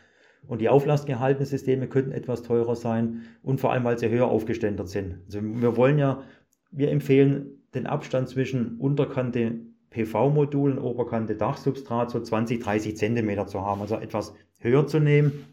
Und 0.47 0.61
die 0.61 0.69
auflastgehaltenen 0.69 1.47
Systeme 1.47 1.87
könnten 1.87 2.11
etwas 2.11 2.43
teurer 2.43 2.75
sein 2.75 3.23
und 3.41 3.59
vor 3.59 3.71
allem, 3.71 3.83
weil 3.83 3.97
sie 3.97 4.09
höher 4.09 4.27
aufgeständert 4.27 4.89
sind. 4.89 5.19
Also 5.25 5.41
wir 5.41 5.75
wollen 5.75 5.97
ja, 5.97 6.21
wir 6.69 6.91
empfehlen 6.91 7.63
den 7.73 7.87
Abstand 7.87 8.29
zwischen 8.29 8.77
Unterkante 8.77 9.55
PV-Modul 9.89 10.73
und 10.73 10.79
Oberkante 10.79 11.35
Dachsubstrat 11.35 12.11
so 12.11 12.19
20, 12.19 12.61
30 12.61 12.95
Zentimeter 12.97 13.47
zu 13.47 13.61
haben, 13.61 13.81
also 13.81 13.95
etwas 13.95 14.33
höher 14.59 14.85
zu 14.85 14.99
nehmen 14.99 15.52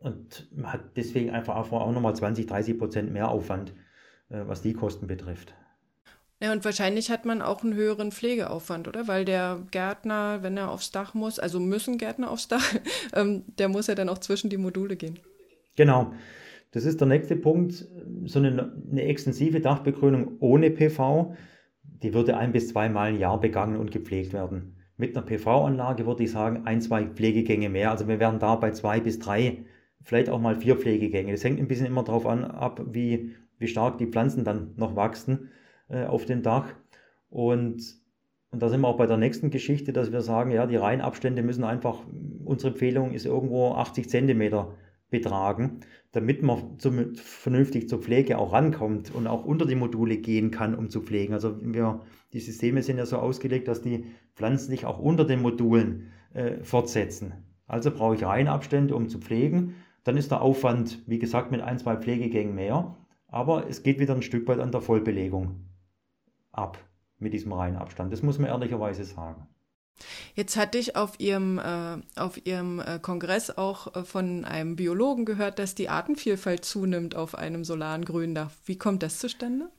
und 0.00 0.48
man 0.54 0.72
hat 0.72 0.96
deswegen 0.96 1.30
einfach 1.30 1.56
auch 1.56 1.92
nochmal 1.92 2.16
20, 2.16 2.46
30 2.46 2.78
Prozent 2.78 3.12
mehr 3.12 3.30
Aufwand, 3.30 3.72
äh, 4.30 4.40
was 4.46 4.62
die 4.62 4.72
Kosten 4.72 5.06
betrifft. 5.06 5.54
Ja, 6.42 6.52
und 6.52 6.64
wahrscheinlich 6.64 7.10
hat 7.10 7.26
man 7.26 7.42
auch 7.42 7.62
einen 7.62 7.74
höheren 7.74 8.12
Pflegeaufwand, 8.12 8.88
oder? 8.88 9.06
Weil 9.08 9.26
der 9.26 9.62
Gärtner, 9.70 10.42
wenn 10.42 10.56
er 10.56 10.70
aufs 10.70 10.90
Dach 10.90 11.12
muss, 11.12 11.38
also 11.38 11.60
müssen 11.60 11.98
Gärtner 11.98 12.30
aufs 12.30 12.48
Dach, 12.48 12.74
ähm, 13.14 13.44
der 13.58 13.68
muss 13.68 13.88
ja 13.88 13.94
dann 13.94 14.08
auch 14.08 14.18
zwischen 14.18 14.48
die 14.48 14.56
Module 14.56 14.96
gehen. 14.96 15.18
Genau. 15.76 16.12
Das 16.72 16.84
ist 16.84 17.00
der 17.00 17.08
nächste 17.08 17.36
Punkt. 17.36 17.86
So 18.24 18.38
eine, 18.38 18.72
eine 18.90 19.02
extensive 19.02 19.60
Dachbegrünung 19.60 20.36
ohne 20.40 20.70
PV, 20.70 21.34
die 21.82 22.14
würde 22.14 22.36
ein 22.36 22.52
bis 22.52 22.68
zweimal 22.68 23.10
im 23.10 23.18
Jahr 23.18 23.38
begangen 23.38 23.76
und 23.76 23.90
gepflegt 23.90 24.32
werden. 24.32 24.76
Mit 24.96 25.16
einer 25.16 25.26
PV-Anlage 25.26 26.06
würde 26.06 26.22
ich 26.22 26.30
sagen, 26.30 26.62
ein, 26.64 26.80
zwei 26.80 27.06
Pflegegänge 27.06 27.68
mehr. 27.68 27.90
Also 27.90 28.08
wir 28.08 28.20
wären 28.20 28.38
da 28.38 28.54
bei 28.54 28.70
zwei 28.70 29.00
bis 29.00 29.18
drei 29.18 29.64
vielleicht 30.02 30.28
auch 30.28 30.40
mal 30.40 30.56
vier 30.56 30.76
Pflegegänge. 30.76 31.32
Das 31.32 31.44
hängt 31.44 31.58
ein 31.58 31.68
bisschen 31.68 31.86
immer 31.86 32.02
darauf 32.02 32.26
an, 32.26 32.44
ab, 32.44 32.82
wie, 32.90 33.34
wie 33.58 33.68
stark 33.68 33.98
die 33.98 34.06
Pflanzen 34.06 34.44
dann 34.44 34.72
noch 34.76 34.96
wachsen 34.96 35.50
äh, 35.88 36.04
auf 36.04 36.24
dem 36.24 36.42
Dach. 36.42 36.74
Und, 37.28 37.82
und 38.50 38.62
da 38.62 38.68
sind 38.68 38.80
wir 38.80 38.88
auch 38.88 38.96
bei 38.96 39.06
der 39.06 39.18
nächsten 39.18 39.50
Geschichte, 39.50 39.92
dass 39.92 40.12
wir 40.12 40.22
sagen, 40.22 40.50
ja, 40.50 40.66
die 40.66 40.76
Reihenabstände 40.76 41.42
müssen 41.42 41.64
einfach, 41.64 42.00
unsere 42.44 42.72
Empfehlung 42.72 43.12
ist 43.12 43.26
irgendwo 43.26 43.72
80 43.72 44.08
Zentimeter 44.08 44.74
betragen, 45.10 45.80
damit 46.12 46.42
man 46.42 46.78
zum, 46.78 47.14
vernünftig 47.14 47.88
zur 47.88 48.00
Pflege 48.00 48.38
auch 48.38 48.52
rankommt 48.52 49.14
und 49.14 49.26
auch 49.26 49.44
unter 49.44 49.66
die 49.66 49.74
Module 49.74 50.16
gehen 50.16 50.50
kann, 50.50 50.74
um 50.74 50.88
zu 50.88 51.02
pflegen. 51.02 51.34
Also 51.34 51.56
wir, 51.62 52.00
die 52.32 52.40
Systeme 52.40 52.82
sind 52.82 52.98
ja 52.98 53.06
so 53.06 53.18
ausgelegt, 53.18 53.68
dass 53.68 53.82
die 53.82 54.06
Pflanzen 54.34 54.70
sich 54.70 54.86
auch 54.86 54.98
unter 54.98 55.24
den 55.24 55.42
Modulen 55.42 56.10
äh, 56.32 56.62
fortsetzen. 56.62 57.34
Also 57.66 57.90
brauche 57.90 58.14
ich 58.14 58.24
Reihenabstände, 58.24 58.94
um 58.94 59.08
zu 59.08 59.18
pflegen 59.18 59.74
dann 60.04 60.16
ist 60.16 60.30
der 60.30 60.40
Aufwand, 60.40 61.02
wie 61.06 61.18
gesagt, 61.18 61.50
mit 61.50 61.60
ein, 61.60 61.78
zwei 61.78 61.96
Pflegegängen 61.96 62.54
mehr. 62.54 62.96
Aber 63.28 63.68
es 63.68 63.82
geht 63.82 64.00
wieder 64.00 64.14
ein 64.14 64.22
Stück 64.22 64.48
weit 64.48 64.58
an 64.58 64.72
der 64.72 64.80
Vollbelegung 64.80 65.66
ab 66.52 66.78
mit 67.18 67.32
diesem 67.32 67.52
Reihenabstand. 67.52 68.12
Das 68.12 68.22
muss 68.22 68.38
man 68.38 68.48
ehrlicherweise 68.48 69.04
sagen. 69.04 69.46
Jetzt 70.34 70.56
hatte 70.56 70.78
ich 70.78 70.96
auf 70.96 71.20
Ihrem, 71.20 71.58
äh, 71.58 71.98
auf 72.16 72.44
Ihrem 72.46 72.80
äh, 72.80 72.98
Kongress 72.98 73.50
auch 73.50 73.94
äh, 73.94 74.04
von 74.04 74.44
einem 74.44 74.76
Biologen 74.76 75.26
gehört, 75.26 75.58
dass 75.58 75.74
die 75.74 75.88
Artenvielfalt 75.88 76.64
zunimmt 76.64 77.14
auf 77.14 77.34
einem 77.34 77.64
solaren 77.64 78.04
Gründach. 78.04 78.50
Wie 78.64 78.78
kommt 78.78 79.02
das 79.02 79.18
zustande? 79.18 79.70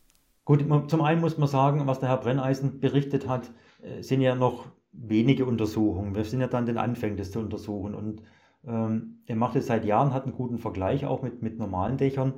Gut, 0.45 0.63
zum 0.89 1.01
einen 1.01 1.21
muss 1.21 1.37
man 1.37 1.47
sagen, 1.47 1.87
was 1.87 1.99
der 1.99 2.09
Herr 2.09 2.17
Brenneisen 2.17 2.79
berichtet 2.79 3.27
hat, 3.27 3.51
äh, 3.81 4.01
sind 4.01 4.21
ja 4.21 4.35
noch 4.35 4.67
wenige 4.91 5.45
Untersuchungen. 5.45 6.15
Wir 6.15 6.23
sind 6.23 6.41
ja 6.41 6.47
dann 6.47 6.65
den 6.65 6.77
Anfängen, 6.77 7.17
das 7.17 7.31
zu 7.31 7.39
untersuchen. 7.39 7.95
Und 7.95 8.21
er 8.63 9.35
macht 9.35 9.55
es 9.55 9.67
seit 9.67 9.85
Jahren, 9.85 10.13
hat 10.13 10.23
einen 10.23 10.35
guten 10.35 10.59
Vergleich 10.59 11.05
auch 11.05 11.23
mit, 11.23 11.41
mit 11.41 11.57
normalen 11.57 11.97
Dächern. 11.97 12.33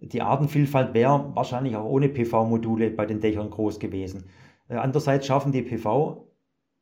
Die 0.00 0.22
Artenvielfalt 0.22 0.94
wäre 0.94 1.32
wahrscheinlich 1.34 1.76
auch 1.76 1.84
ohne 1.84 2.08
PV-Module 2.08 2.90
bei 2.90 3.04
den 3.04 3.20
Dächern 3.20 3.50
groß 3.50 3.78
gewesen. 3.78 4.24
Äh, 4.68 4.76
andererseits 4.76 5.26
schaffen 5.26 5.52
die 5.52 5.62
PV 5.62 6.24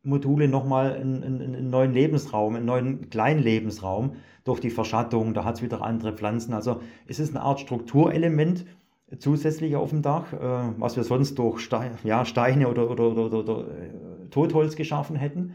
Module 0.03 0.46
nochmal 0.46 0.94
einen, 0.94 1.25
einen, 1.25 1.68
neuen 1.68 1.92
Lebensraum, 1.92 2.55
einen 2.55 2.66
neuen 2.66 3.11
kleinen 3.11 3.42
Lebensraum 3.42 4.14
durch 4.44 4.61
die 4.61 4.70
Verschattung. 4.70 5.35
Da 5.35 5.44
hat 5.44 5.57
es 5.57 5.62
wieder 5.62 5.83
andere 5.83 6.12
Pflanzen. 6.12 6.55
Also 6.55 6.81
es 7.07 7.18
ist 7.18 7.35
eine 7.35 7.44
Art 7.44 7.59
Strukturelement 7.59 8.66
zusätzlich 9.18 9.77
auf 9.77 9.90
dem 9.90 10.03
Dach, 10.03 10.33
äh, 10.33 10.38
was 10.79 10.96
wir 10.96 11.05
sonst 11.05 11.38
durch 11.38 11.61
Steine, 11.61 11.96
ja, 12.05 12.22
oder, 12.22 12.90
oder, 12.90 13.16
oder, 13.16 13.33
oder 13.33 13.59
äh, 13.61 14.29
Totholz 14.31 14.77
geschaffen 14.77 15.16
hätten. 15.16 15.55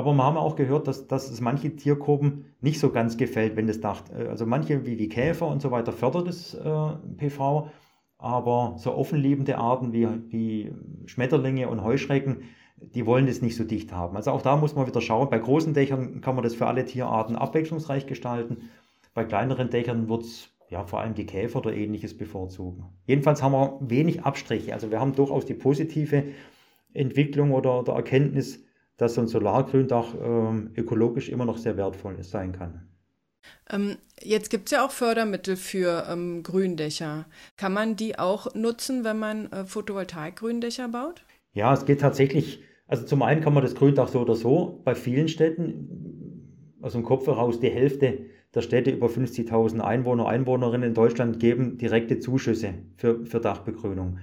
Aber 0.00 0.14
wir 0.14 0.24
haben 0.24 0.38
auch 0.38 0.56
gehört, 0.56 0.88
dass, 0.88 1.08
dass 1.08 1.30
es 1.30 1.42
manche 1.42 1.76
Tiergruppen 1.76 2.46
nicht 2.62 2.80
so 2.80 2.88
ganz 2.88 3.18
gefällt, 3.18 3.54
wenn 3.56 3.66
das 3.66 3.82
Dach, 3.82 4.04
äh, 4.18 4.28
also 4.28 4.46
manche 4.46 4.86
wie, 4.86 4.98
wie 4.98 5.10
Käfer 5.10 5.46
und 5.46 5.60
so 5.60 5.70
weiter 5.72 5.92
fördert 5.92 6.26
das 6.26 6.54
äh, 6.54 6.92
PV, 7.18 7.68
aber 8.16 8.76
so 8.78 8.94
offenliebende 8.94 9.58
Arten 9.58 9.92
wie, 9.92 10.08
wie 10.30 10.72
Schmetterlinge 11.04 11.68
und 11.68 11.84
Heuschrecken, 11.84 12.44
die 12.78 13.04
wollen 13.04 13.26
das 13.26 13.42
nicht 13.42 13.56
so 13.56 13.64
dicht 13.64 13.92
haben. 13.92 14.16
Also 14.16 14.30
auch 14.30 14.40
da 14.40 14.56
muss 14.56 14.74
man 14.74 14.86
wieder 14.86 15.02
schauen. 15.02 15.28
Bei 15.28 15.38
großen 15.38 15.74
Dächern 15.74 16.22
kann 16.22 16.34
man 16.34 16.44
das 16.44 16.54
für 16.54 16.66
alle 16.66 16.86
Tierarten 16.86 17.36
abwechslungsreich 17.36 18.06
gestalten. 18.06 18.70
Bei 19.12 19.24
kleineren 19.24 19.68
Dächern 19.68 20.08
wird 20.08 20.22
es 20.22 20.48
ja, 20.70 20.82
vor 20.84 21.00
allem 21.00 21.12
die 21.12 21.26
Käfer 21.26 21.58
oder 21.58 21.74
ähnliches 21.74 22.16
bevorzugen. 22.16 22.84
Jedenfalls 23.04 23.42
haben 23.42 23.52
wir 23.52 23.76
wenig 23.82 24.22
Abstriche. 24.22 24.72
Also 24.72 24.90
wir 24.90 24.98
haben 24.98 25.14
durchaus 25.14 25.44
die 25.44 25.52
positive 25.52 26.24
Entwicklung 26.94 27.52
oder, 27.52 27.80
oder 27.80 27.92
Erkenntnis, 27.92 28.64
dass 29.00 29.14
so 29.14 29.22
ein 29.22 29.28
Solargründach 29.28 30.14
ähm, 30.22 30.72
ökologisch 30.76 31.30
immer 31.30 31.46
noch 31.46 31.56
sehr 31.56 31.78
wertvoll 31.78 32.22
sein 32.22 32.52
kann. 32.52 32.86
Ähm, 33.70 33.96
jetzt 34.20 34.50
gibt 34.50 34.66
es 34.66 34.72
ja 34.72 34.84
auch 34.84 34.90
Fördermittel 34.90 35.56
für 35.56 36.06
ähm, 36.06 36.42
Gründächer. 36.42 37.24
Kann 37.56 37.72
man 37.72 37.96
die 37.96 38.18
auch 38.18 38.54
nutzen, 38.54 39.02
wenn 39.02 39.18
man 39.18 39.50
äh, 39.52 39.64
Photovoltaik-Gründächer 39.64 40.88
baut? 40.88 41.24
Ja, 41.54 41.72
es 41.72 41.86
geht 41.86 42.02
tatsächlich, 42.02 42.62
also 42.86 43.06
zum 43.06 43.22
einen 43.22 43.40
kann 43.40 43.54
man 43.54 43.62
das 43.62 43.74
Gründach 43.74 44.08
so 44.08 44.20
oder 44.20 44.34
so 44.34 44.82
bei 44.84 44.94
vielen 44.94 45.28
Städten, 45.28 46.76
aus 46.82 46.92
dem 46.92 47.02
Kopf 47.02 47.26
heraus 47.26 47.58
die 47.58 47.70
Hälfte 47.70 48.26
der 48.54 48.60
Städte 48.60 48.90
über 48.90 49.06
50.000 49.06 49.80
Einwohner, 49.80 50.26
Einwohnerinnen 50.26 50.88
in 50.88 50.94
Deutschland 50.94 51.40
geben 51.40 51.78
direkte 51.78 52.18
Zuschüsse 52.18 52.74
für, 52.96 53.24
für 53.24 53.40
Dachbegrünung. 53.40 54.18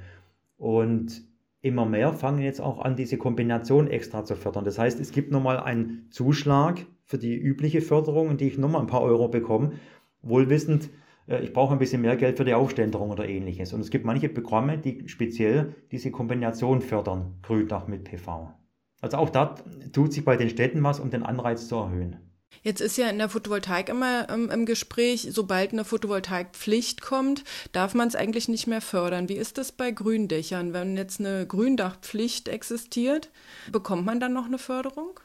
Und 0.58 1.24
immer 1.68 1.86
mehr 1.86 2.14
fangen 2.14 2.42
jetzt 2.42 2.62
auch 2.62 2.80
an, 2.80 2.96
diese 2.96 3.18
Kombination 3.18 3.88
extra 3.88 4.26
zu 4.26 4.36
fördern. 4.36 4.66
Das 4.66 4.80
heißt, 4.80 5.00
es 5.00 5.12
gibt 5.12 5.32
nochmal 5.32 5.60
einen 5.60 6.08
Zuschlag 6.10 6.86
für 7.04 7.18
die 7.18 7.36
übliche 7.36 7.82
Förderung, 7.82 8.38
die 8.38 8.48
ich 8.48 8.58
nochmal 8.58 8.82
ein 8.82 8.88
paar 8.88 9.02
Euro 9.02 9.28
bekomme, 9.28 9.74
wohlwissend, 10.22 10.90
äh, 11.28 11.44
ich 11.44 11.54
brauche 11.54 11.74
ein 11.74 11.80
bisschen 11.80 12.02
mehr 12.02 12.16
Geld 12.16 12.38
für 12.38 12.46
die 12.46 12.54
Aufständerung 12.54 13.10
oder 13.10 13.28
ähnliches. 13.28 13.74
Und 13.74 13.82
es 13.82 13.90
gibt 13.90 14.06
manche 14.06 14.30
Programme, 14.30 14.78
die 14.78 15.08
speziell 15.08 15.76
diese 15.92 16.12
Kombination 16.12 16.82
fördern, 16.82 17.36
Gründach 17.44 17.88
mit 17.88 18.04
PV. 18.04 18.54
Also 19.02 19.18
auch 19.18 19.30
da 19.30 19.56
tut 19.94 20.14
sich 20.14 20.26
bei 20.26 20.38
den 20.38 20.50
Städten 20.50 20.84
was, 20.84 21.00
um 21.00 21.12
den 21.12 21.24
Anreiz 21.24 21.68
zu 21.68 21.76
erhöhen. 21.76 22.27
Jetzt 22.64 22.82
ist 22.82 22.98
ja 22.98 23.10
in 23.10 23.18
der 23.18 23.30
Photovoltaik 23.30 23.90
immer 23.90 24.30
ähm, 24.30 24.50
im 24.50 24.66
Gespräch, 24.66 25.28
sobald 25.32 25.72
eine 25.74 25.86
Photovoltaikpflicht 25.86 27.02
kommt, 27.02 27.44
darf 27.72 27.94
man 27.94 28.08
es 28.08 28.16
eigentlich 28.16 28.48
nicht 28.48 28.68
mehr 28.68 28.82
fördern. 28.82 29.30
Wie 29.30 29.36
ist 29.36 29.58
das 29.58 29.72
bei 29.72 29.92
Gründächern? 29.92 30.74
Wenn 30.74 30.98
jetzt 30.98 31.20
eine 31.20 31.46
Gründachpflicht 31.46 32.48
existiert, 32.48 33.30
bekommt 33.72 34.06
man 34.06 34.20
dann 34.20 34.34
noch 34.34 34.46
eine 34.46 34.58
Förderung? 34.58 35.20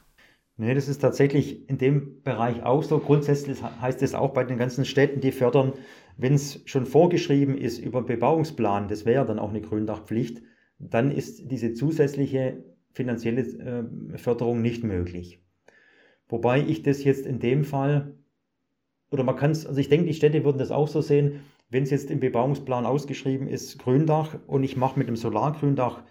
Nee, 0.55 0.75
das 0.75 0.87
ist 0.87 0.99
tatsächlich 0.99 1.67
in 1.67 1.79
dem 1.79 2.21
Bereich 2.21 2.63
auch 2.63 2.83
so. 2.83 2.99
Grundsätzlich 2.99 3.61
heißt 3.63 4.03
es 4.03 4.13
auch 4.13 4.33
bei 4.33 4.43
den 4.43 4.59
ganzen 4.59 4.85
Städten, 4.85 5.19
die 5.19 5.31
fördern, 5.31 5.73
wenn 6.17 6.35
es 6.35 6.61
schon 6.65 6.85
vorgeschrieben 6.85 7.57
ist 7.57 7.79
über 7.79 8.03
Bebauungsplan, 8.03 8.87
das 8.87 9.05
wäre 9.05 9.25
dann 9.25 9.39
auch 9.39 9.49
eine 9.49 9.61
Gründachpflicht, 9.61 10.43
dann 10.77 11.11
ist 11.11 11.49
diese 11.51 11.73
zusätzliche 11.73 12.63
finanzielle 12.91 13.41
äh, 13.41 14.17
Förderung 14.17 14.61
nicht 14.61 14.83
möglich. 14.83 15.42
Wobei 16.27 16.61
ich 16.61 16.83
das 16.83 17.03
jetzt 17.03 17.25
in 17.25 17.39
dem 17.39 17.63
Fall, 17.63 18.15
oder 19.11 19.23
man 19.23 19.35
kann 19.35 19.51
es, 19.51 19.65
also 19.65 19.79
ich 19.79 19.89
denke, 19.89 20.07
die 20.07 20.13
Städte 20.13 20.43
würden 20.43 20.57
das 20.57 20.71
auch 20.71 20.87
so 20.87 21.01
sehen, 21.01 21.41
wenn 21.69 21.83
es 21.83 21.89
jetzt 21.89 22.11
im 22.11 22.19
Bebauungsplan 22.19 22.85
ausgeschrieben 22.85 23.47
ist, 23.47 23.79
Gründach, 23.79 24.37
und 24.47 24.63
ich 24.63 24.77
mache 24.77 24.97
mit 24.97 25.07
dem 25.07 25.15
Solargründach 25.15 26.03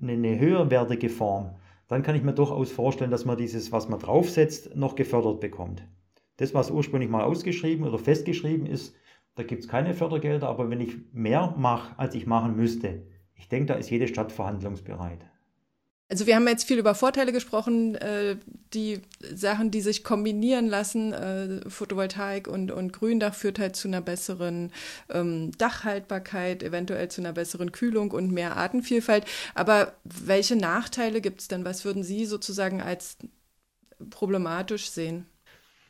eine, 0.00 0.12
eine 0.12 0.38
höherwertige 0.38 1.08
Form, 1.08 1.56
dann 1.88 2.02
kann 2.02 2.14
ich 2.14 2.22
mir 2.22 2.34
durchaus 2.34 2.70
vorstellen, 2.70 3.10
dass 3.10 3.24
man 3.24 3.36
dieses, 3.36 3.72
was 3.72 3.88
man 3.88 3.98
draufsetzt, 3.98 4.76
noch 4.76 4.94
gefördert 4.94 5.40
bekommt. 5.40 5.82
Das, 6.36 6.54
was 6.54 6.70
ursprünglich 6.70 7.10
mal 7.10 7.24
ausgeschrieben 7.24 7.86
oder 7.86 7.98
festgeschrieben 7.98 8.66
ist, 8.66 8.94
da 9.34 9.42
gibt 9.42 9.62
es 9.62 9.68
keine 9.68 9.94
Fördergelder, 9.94 10.48
aber 10.48 10.70
wenn 10.70 10.80
ich 10.80 10.96
mehr 11.12 11.54
mache, 11.56 11.98
als 11.98 12.14
ich 12.14 12.26
machen 12.26 12.56
müsste, 12.56 13.06
ich 13.34 13.48
denke, 13.48 13.66
da 13.66 13.74
ist 13.74 13.90
jede 13.90 14.08
Stadt 14.08 14.32
verhandlungsbereit. 14.32 15.27
Also 16.10 16.26
wir 16.26 16.36
haben 16.36 16.48
jetzt 16.48 16.66
viel 16.66 16.78
über 16.78 16.94
Vorteile 16.94 17.32
gesprochen, 17.32 17.94
äh, 17.96 18.36
die 18.72 19.02
Sachen, 19.20 19.70
die 19.70 19.82
sich 19.82 20.04
kombinieren 20.04 20.66
lassen. 20.66 21.12
Äh, 21.12 21.68
Photovoltaik 21.68 22.48
und, 22.48 22.70
und 22.70 22.94
Gründach 22.94 23.34
führt 23.34 23.58
halt 23.58 23.76
zu 23.76 23.88
einer 23.88 24.00
besseren 24.00 24.72
ähm, 25.10 25.52
Dachhaltbarkeit, 25.58 26.62
eventuell 26.62 27.08
zu 27.08 27.20
einer 27.20 27.34
besseren 27.34 27.72
Kühlung 27.72 28.12
und 28.12 28.32
mehr 28.32 28.56
Artenvielfalt. 28.56 29.26
Aber 29.54 29.92
welche 30.04 30.56
Nachteile 30.56 31.20
gibt 31.20 31.42
es 31.42 31.48
denn? 31.48 31.66
Was 31.66 31.84
würden 31.84 32.02
Sie 32.02 32.24
sozusagen 32.24 32.80
als 32.80 33.18
problematisch 34.08 34.90
sehen? 34.90 35.26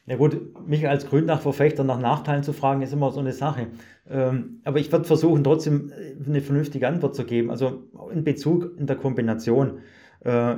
Ja 0.06 0.16
gut, 0.16 0.66
mich 0.66 0.88
als 0.88 1.06
Gründachverfechter 1.06 1.84
nach 1.84 2.00
Nachteilen 2.00 2.42
zu 2.42 2.54
fragen, 2.54 2.82
ist 2.82 2.94
immer 2.94 3.12
so 3.12 3.20
eine 3.20 3.34
Sache. 3.34 3.68
Ähm, 4.08 4.62
aber 4.64 4.78
ich 4.78 4.90
werde 4.90 5.04
versuchen, 5.04 5.44
trotzdem 5.44 5.92
eine 6.26 6.40
vernünftige 6.40 6.88
Antwort 6.88 7.14
zu 7.14 7.24
geben. 7.24 7.50
Also 7.50 7.84
in 8.10 8.24
Bezug 8.24 8.72
in 8.78 8.86
der 8.86 8.96
Kombination 8.96 9.82
äh, 10.20 10.56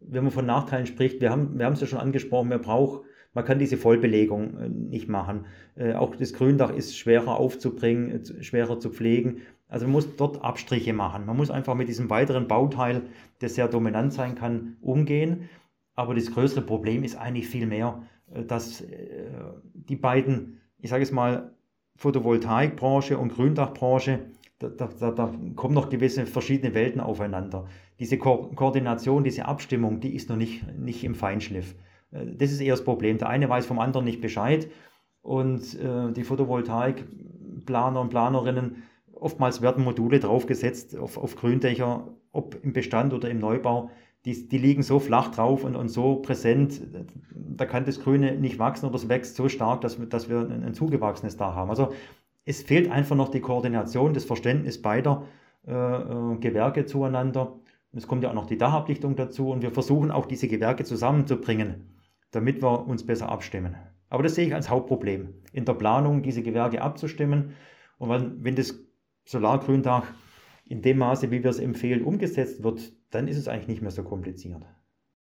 wenn 0.00 0.24
man 0.24 0.32
von 0.32 0.46
Nachteilen 0.46 0.86
spricht, 0.86 1.20
wir 1.20 1.30
haben 1.30 1.58
wir 1.58 1.68
es 1.68 1.80
ja 1.80 1.86
schon 1.86 1.98
angesprochen, 1.98 2.48
man 2.48 2.60
braucht, 2.60 3.02
man 3.32 3.44
kann 3.44 3.58
diese 3.58 3.76
Vollbelegung 3.76 4.58
äh, 4.58 4.68
nicht 4.68 5.08
machen. 5.08 5.46
Äh, 5.76 5.94
auch 5.94 6.14
das 6.16 6.32
Gründach 6.32 6.72
ist 6.72 6.96
schwerer 6.96 7.36
aufzubringen, 7.36 8.22
schwerer 8.42 8.78
zu 8.78 8.90
pflegen. 8.90 9.38
Also 9.68 9.86
man 9.86 9.92
muss 9.92 10.16
dort 10.16 10.44
Abstriche 10.44 10.92
machen. 10.92 11.26
Man 11.26 11.36
muss 11.36 11.50
einfach 11.50 11.74
mit 11.74 11.88
diesem 11.88 12.10
weiteren 12.10 12.46
Bauteil, 12.46 13.02
der 13.40 13.48
sehr 13.48 13.66
dominant 13.66 14.12
sein 14.12 14.34
kann, 14.34 14.76
umgehen. 14.80 15.48
Aber 15.94 16.14
das 16.14 16.30
größere 16.32 16.62
Problem 16.62 17.02
ist 17.02 17.16
eigentlich 17.16 17.48
viel 17.48 17.66
mehr, 17.66 18.02
dass 18.46 18.84
die 19.72 19.96
beiden, 19.96 20.60
ich 20.78 20.90
sage 20.90 21.02
es 21.02 21.12
mal, 21.12 21.54
Photovoltaikbranche 21.96 23.16
und 23.16 23.32
Gründachbranche 23.32 24.20
da, 24.58 24.68
da, 24.68 25.10
da, 25.10 25.34
kommen 25.56 25.74
noch 25.74 25.90
gewisse 25.90 26.26
verschiedene 26.26 26.74
Welten 26.74 27.00
aufeinander. 27.00 27.66
Diese 27.98 28.18
Ko 28.18 28.50
Koordination, 28.54 29.24
diese 29.24 29.46
Abstimmung, 29.46 30.00
die 30.00 30.14
ist 30.14 30.28
noch 30.28 30.36
nicht, 30.36 30.78
nicht 30.78 31.04
im 31.04 31.14
Feinschliff. 31.14 31.74
Äh, 32.12 32.26
das 32.36 32.52
ist 32.52 32.60
eher 32.60 32.74
das 32.74 32.84
Problem. 32.84 33.18
Der 33.18 33.28
eine 33.28 33.48
weiß 33.48 33.66
vom 33.66 33.78
anderen 33.78 34.04
nicht 34.04 34.20
Bescheid 34.20 34.68
und 35.22 35.78
äh, 35.80 36.12
die 36.12 36.24
Photovoltaikplaner 36.24 38.00
und 38.00 38.10
Planerinnen, 38.10 38.82
oftmals 39.12 39.62
werden 39.62 39.84
Module 39.84 40.20
draufgesetzt 40.20 40.96
auf, 40.96 41.18
auf 41.18 41.36
Gründächer, 41.36 42.08
ob 42.32 42.62
im 42.62 42.72
Bestand 42.72 43.12
oder 43.12 43.30
im 43.30 43.38
Neubau. 43.38 43.90
Die, 44.24 44.48
die 44.48 44.58
liegen 44.58 44.82
so 44.82 45.00
flach 45.00 45.28
drauf 45.32 45.64
und, 45.64 45.76
und 45.76 45.88
so 45.88 46.16
präsent, 46.16 46.80
da 47.34 47.66
kann 47.66 47.84
das 47.84 48.00
Grüne 48.00 48.36
nicht 48.36 48.58
wachsen 48.58 48.86
oder 48.86 48.96
es 48.96 49.08
wächst 49.08 49.36
so 49.36 49.50
stark, 49.50 49.82
dass, 49.82 49.98
dass 50.08 50.30
wir 50.30 50.40
ein, 50.40 50.64
ein 50.64 50.74
zugewachsenes 50.74 51.36
da 51.36 51.54
haben. 51.54 51.68
Also 51.68 51.92
es 52.44 52.62
fehlt 52.62 52.90
einfach 52.90 53.16
noch 53.16 53.30
die 53.30 53.40
Koordination, 53.40 54.14
das 54.14 54.24
Verständnis 54.24 54.80
beider 54.80 55.26
äh, 55.66 55.72
äh, 55.72 56.36
Gewerke 56.38 56.84
zueinander. 56.86 57.58
Es 57.92 58.06
kommt 58.06 58.22
ja 58.22 58.30
auch 58.30 58.34
noch 58.34 58.46
die 58.46 58.58
Dachablichtung 58.58 59.16
dazu 59.16 59.50
und 59.50 59.62
wir 59.62 59.70
versuchen 59.70 60.10
auch 60.10 60.26
diese 60.26 60.48
Gewerke 60.48 60.84
zusammenzubringen, 60.84 61.96
damit 62.32 62.62
wir 62.62 62.86
uns 62.86 63.06
besser 63.06 63.28
abstimmen. 63.28 63.76
Aber 64.10 64.22
das 64.22 64.34
sehe 64.34 64.46
ich 64.46 64.54
als 64.54 64.68
Hauptproblem, 64.68 65.34
in 65.52 65.64
der 65.64 65.74
Planung 65.74 66.22
diese 66.22 66.42
Gewerke 66.42 66.82
abzustimmen. 66.82 67.54
Und 67.98 68.10
wenn, 68.10 68.44
wenn 68.44 68.56
das 68.56 68.74
Solargründach 69.24 70.04
in 70.66 70.82
dem 70.82 70.98
Maße, 70.98 71.30
wie 71.30 71.42
wir 71.42 71.50
es 71.50 71.58
empfehlen, 71.58 72.04
umgesetzt 72.04 72.62
wird, 72.62 72.92
dann 73.10 73.28
ist 73.28 73.38
es 73.38 73.48
eigentlich 73.48 73.68
nicht 73.68 73.82
mehr 73.82 73.90
so 73.90 74.02
kompliziert. 74.02 74.62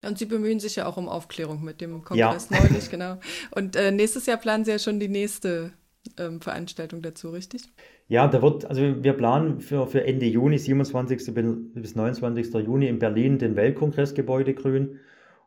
Und 0.04 0.18
Sie 0.18 0.26
bemühen 0.26 0.60
sich 0.60 0.76
ja 0.76 0.86
auch 0.86 0.96
um 0.96 1.08
Aufklärung 1.08 1.62
mit 1.62 1.80
dem 1.80 2.02
Kongress 2.02 2.48
ja. 2.50 2.60
neulich, 2.60 2.90
genau. 2.90 3.18
Und 3.52 3.76
äh, 3.76 3.90
nächstes 3.90 4.26
Jahr 4.26 4.36
planen 4.36 4.64
Sie 4.64 4.72
ja 4.72 4.78
schon 4.78 5.00
die 5.00 5.08
nächste 5.08 5.72
ähm, 6.18 6.40
Veranstaltung 6.40 7.02
dazu, 7.02 7.30
richtig? 7.30 7.62
Ja, 8.08 8.28
da 8.28 8.42
wird, 8.42 8.64
also 8.66 9.02
wir 9.02 9.12
planen 9.14 9.60
für, 9.60 9.86
für 9.86 10.04
Ende 10.04 10.26
Juni, 10.26 10.58
27. 10.58 11.34
bis 11.74 11.96
29. 11.96 12.54
Juni 12.54 12.88
in 12.88 12.98
Berlin 12.98 13.38
den 13.38 13.56
Weltkongressgebäude 13.56 14.54
grün. 14.54 15.00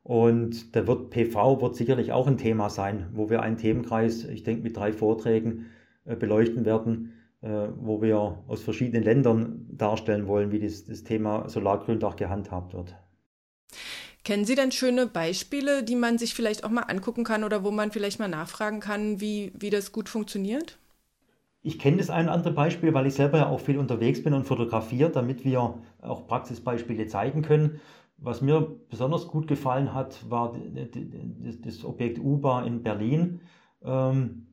Und 0.04 0.76
da 0.76 0.88
wird 0.88 1.10
PV 1.10 1.62
wird 1.62 1.76
sicherlich 1.76 2.14
auch 2.14 2.28
ein 2.28 2.38
Thema 2.38 2.70
sein, 2.70 3.08
wo 3.14 3.30
wir 3.30 3.42
einen 3.42 3.58
Themenkreis, 3.58 4.24
ich 4.24 4.44
denke 4.44 4.64
mit 4.64 4.78
drei 4.78 4.94
Vorträgen 4.94 5.66
äh, 6.06 6.16
beleuchten 6.16 6.64
werden, 6.66 7.14
äh, 7.42 7.68
wo 7.76 8.02
wir 8.02 8.44
aus 8.48 8.64
verschiedenen 8.64 9.04
Ländern 9.04 9.68
darstellen 9.70 10.28
wollen, 10.28 10.52
wie 10.52 10.60
das, 10.60 10.86
das 10.86 11.04
Thema 11.04 11.50
Solargründach 11.50 12.16
gehandhabt 12.16 12.74
wird. 12.74 12.96
Kennen 14.28 14.44
Sie 14.44 14.56
denn 14.56 14.74
schöne 14.74 15.08
Beispiele, 15.08 15.84
die 15.84 15.96
man 15.96 16.18
sich 16.18 16.34
vielleicht 16.34 16.66
auch 16.66 16.70
mal 16.70 16.82
angucken 16.82 17.24
kann 17.24 17.46
oder 17.46 17.64
wo 17.64 17.72
man 17.72 17.94
vielleicht 17.94 18.20
mal 18.20 18.28
nachfragen 18.28 18.82
kann, 18.82 19.22
wie, 19.22 19.54
wie 19.58 19.70
das 19.70 19.94
gut 19.94 20.10
funktioniert? 20.10 20.78
Ich 21.62 21.80
kenne 21.80 21.96
das 21.96 22.10
ein 22.10 22.26
oder 22.26 22.34
andere 22.34 22.52
Beispiel, 22.52 22.94
weil 22.94 23.08
ich 23.08 23.14
selber 23.14 23.38
ja 23.38 23.48
auch 23.48 23.62
viel 23.62 23.78
unterwegs 23.78 24.22
bin 24.22 24.34
und 24.34 24.44
fotografiere, 24.44 25.12
damit 25.12 25.46
wir 25.46 25.76
auch 26.02 26.28
Praxisbeispiele 26.28 27.08
zeigen 27.08 27.42
können. 27.42 27.80
Was 28.18 28.42
mir 28.42 28.76
besonders 28.90 29.30
gut 29.30 29.48
gefallen 29.48 29.94
hat, 29.94 30.30
war 30.30 30.58
das 31.64 31.86
Objekt 31.86 32.20
UBA 32.20 32.64
in 32.64 32.84
Berlin. 32.84 33.40
Ähm, 33.82 34.48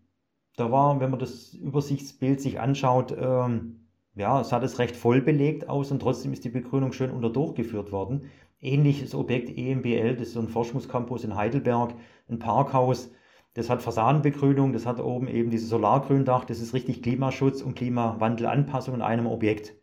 da 0.54 0.70
war, 0.70 1.00
wenn 1.00 1.10
man 1.10 1.18
das 1.18 1.52
Übersichtsbild 1.52 2.40
sich 2.40 2.60
anschaut, 2.60 3.12
ähm, 3.18 3.80
ja, 4.14 4.44
sah 4.44 4.60
das 4.60 4.78
recht 4.78 4.94
voll 4.94 5.20
belegt 5.20 5.68
aus 5.68 5.90
und 5.90 6.00
trotzdem 6.00 6.32
ist 6.32 6.44
die 6.44 6.50
Begrünung 6.50 6.92
schön 6.92 7.10
unter 7.10 7.30
durchgeführt 7.30 7.90
worden. 7.90 8.30
Ähnliches 8.60 9.14
Objekt 9.14 9.50
EMBL, 9.56 10.16
das 10.16 10.28
ist 10.28 10.34
so 10.34 10.40
ein 10.40 10.48
Forschungscampus 10.48 11.24
in 11.24 11.34
Heidelberg, 11.34 11.94
ein 12.28 12.38
Parkhaus. 12.38 13.10
Das 13.54 13.70
hat 13.70 13.82
Fassadenbegrünung, 13.82 14.72
das 14.72 14.84
hat 14.84 15.00
oben 15.00 15.28
eben 15.28 15.50
dieses 15.50 15.68
Solargründach, 15.68 16.44
das 16.44 16.60
ist 16.60 16.74
richtig 16.74 17.02
Klimaschutz 17.02 17.62
und 17.62 17.76
Klimawandelanpassung 17.76 18.94
in 18.94 19.02
einem 19.02 19.26
Objekt. 19.26 19.74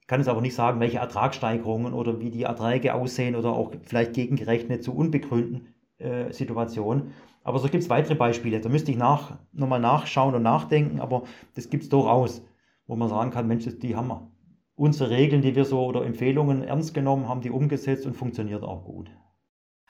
Ich 0.00 0.06
kann 0.06 0.20
es 0.20 0.28
aber 0.28 0.40
nicht 0.42 0.54
sagen, 0.54 0.80
welche 0.80 0.98
Ertragssteigerungen 0.98 1.94
oder 1.94 2.20
wie 2.20 2.30
die 2.30 2.42
Erträge 2.42 2.94
aussehen 2.94 3.36
oder 3.36 3.52
auch 3.52 3.72
vielleicht 3.82 4.12
gegengerechnet 4.12 4.82
zu 4.82 4.94
unbegrünten 4.94 5.74
äh, 5.98 6.32
Situationen. 6.32 7.12
Aber 7.42 7.58
so 7.58 7.68
gibt 7.68 7.84
es 7.84 7.90
weitere 7.90 8.14
Beispiele. 8.16 8.60
Da 8.60 8.68
müsste 8.68 8.90
ich 8.90 8.98
nach, 8.98 9.38
nochmal 9.52 9.80
nachschauen 9.80 10.34
und 10.34 10.42
nachdenken, 10.42 11.00
aber 11.00 11.22
das 11.54 11.70
gibt 11.70 11.84
es 11.84 11.88
durchaus, 11.88 12.44
wo 12.86 12.96
man 12.96 13.08
sagen 13.08 13.30
kann, 13.30 13.46
Mensch, 13.46 13.66
die 13.78 13.96
haben 13.96 14.12
unsere 14.80 15.10
Regeln, 15.10 15.42
die 15.42 15.54
wir 15.54 15.66
so 15.66 15.84
oder 15.84 16.06
Empfehlungen 16.06 16.62
ernst 16.62 16.94
genommen, 16.94 17.28
haben 17.28 17.42
die 17.42 17.50
umgesetzt 17.50 18.06
und 18.06 18.16
funktioniert 18.16 18.62
auch 18.62 18.84
gut. 18.84 19.10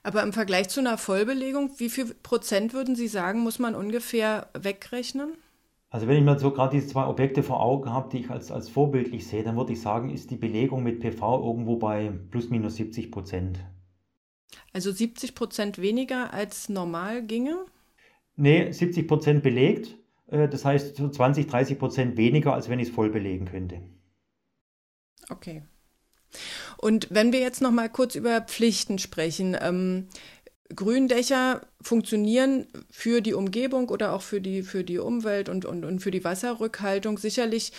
Aber 0.03 0.23
im 0.23 0.33
Vergleich 0.33 0.69
zu 0.69 0.81
einer 0.81 0.99
Vollbelegung, 0.99 1.71
wie 1.79 1.91
viel 1.91 2.07
Prozent 2.07 2.75
würden 2.75 2.97
Sie 2.97 3.07
sagen, 3.07 3.41
muss 3.41 3.61
man 3.61 3.77
ungefähr 3.77 4.49
wegrechnen? 4.59 5.35
Also 5.91 6.09
wenn 6.09 6.17
ich 6.17 6.25
mir 6.25 6.39
so 6.39 6.51
gerade 6.51 6.77
diese 6.77 6.89
zwei 6.89 7.07
Objekte 7.07 7.43
vor 7.43 7.61
Augen 7.61 7.93
habe, 7.93 8.09
die 8.11 8.19
ich 8.19 8.31
als, 8.31 8.51
als 8.51 8.69
vorbildlich 8.69 9.27
sehe, 9.27 9.45
dann 9.45 9.57
würde 9.57 9.73
ich 9.73 9.81
sagen, 9.81 10.11
ist 10.11 10.31
die 10.31 10.37
Belegung 10.37 10.83
mit 10.83 11.01
PV 11.01 11.45
irgendwo 11.45 11.77
bei 11.77 12.13
plus 12.31 12.51
minus 12.51 12.77
70 12.77 13.13
Prozent. 13.13 13.61
Also 14.73 14.91
70 14.91 15.35
Prozent 15.35 15.81
weniger 15.81 16.33
als 16.33 16.69
normal 16.69 17.23
ginge? 17.23 17.57
Nee, 18.37 18.73
70 18.73 19.07
Prozent 19.07 19.43
belegt. 19.43 19.97
Äh, 20.29 20.49
das 20.49 20.65
heißt 20.65 20.97
so 20.97 21.09
20, 21.09 21.47
30 21.47 21.79
Prozent 21.79 22.17
weniger, 22.17 22.55
als 22.55 22.69
wenn 22.69 22.81
ich 22.81 22.89
es 22.89 22.95
voll 22.95 23.11
belegen 23.11 23.47
könnte. 23.47 23.83
Okay. 25.31 25.63
Und 26.77 27.09
wenn 27.11 27.33
wir 27.33 27.41
jetzt 27.41 27.61
noch 27.61 27.73
mal 27.73 27.89
kurz 27.89 28.15
über 28.15 28.41
Pflichten 28.41 28.99
sprechen, 28.99 29.57
ähm, 29.61 30.09
Gründächer 30.75 31.63
funktionieren 31.81 32.67
für 32.91 33.21
die 33.21 33.35
Umgebung 33.35 33.89
oder 33.89 34.13
auch 34.13 34.23
für 34.23 34.41
die, 34.41 34.63
für 34.63 34.85
die 34.85 34.99
Umwelt 34.99 35.49
und, 35.49 35.65
und, 35.65 35.85
und 35.85 35.99
für 35.99 36.13
die 36.13 36.23
Wasserrückhaltung 36.23 37.19
sicherlich 37.19 37.73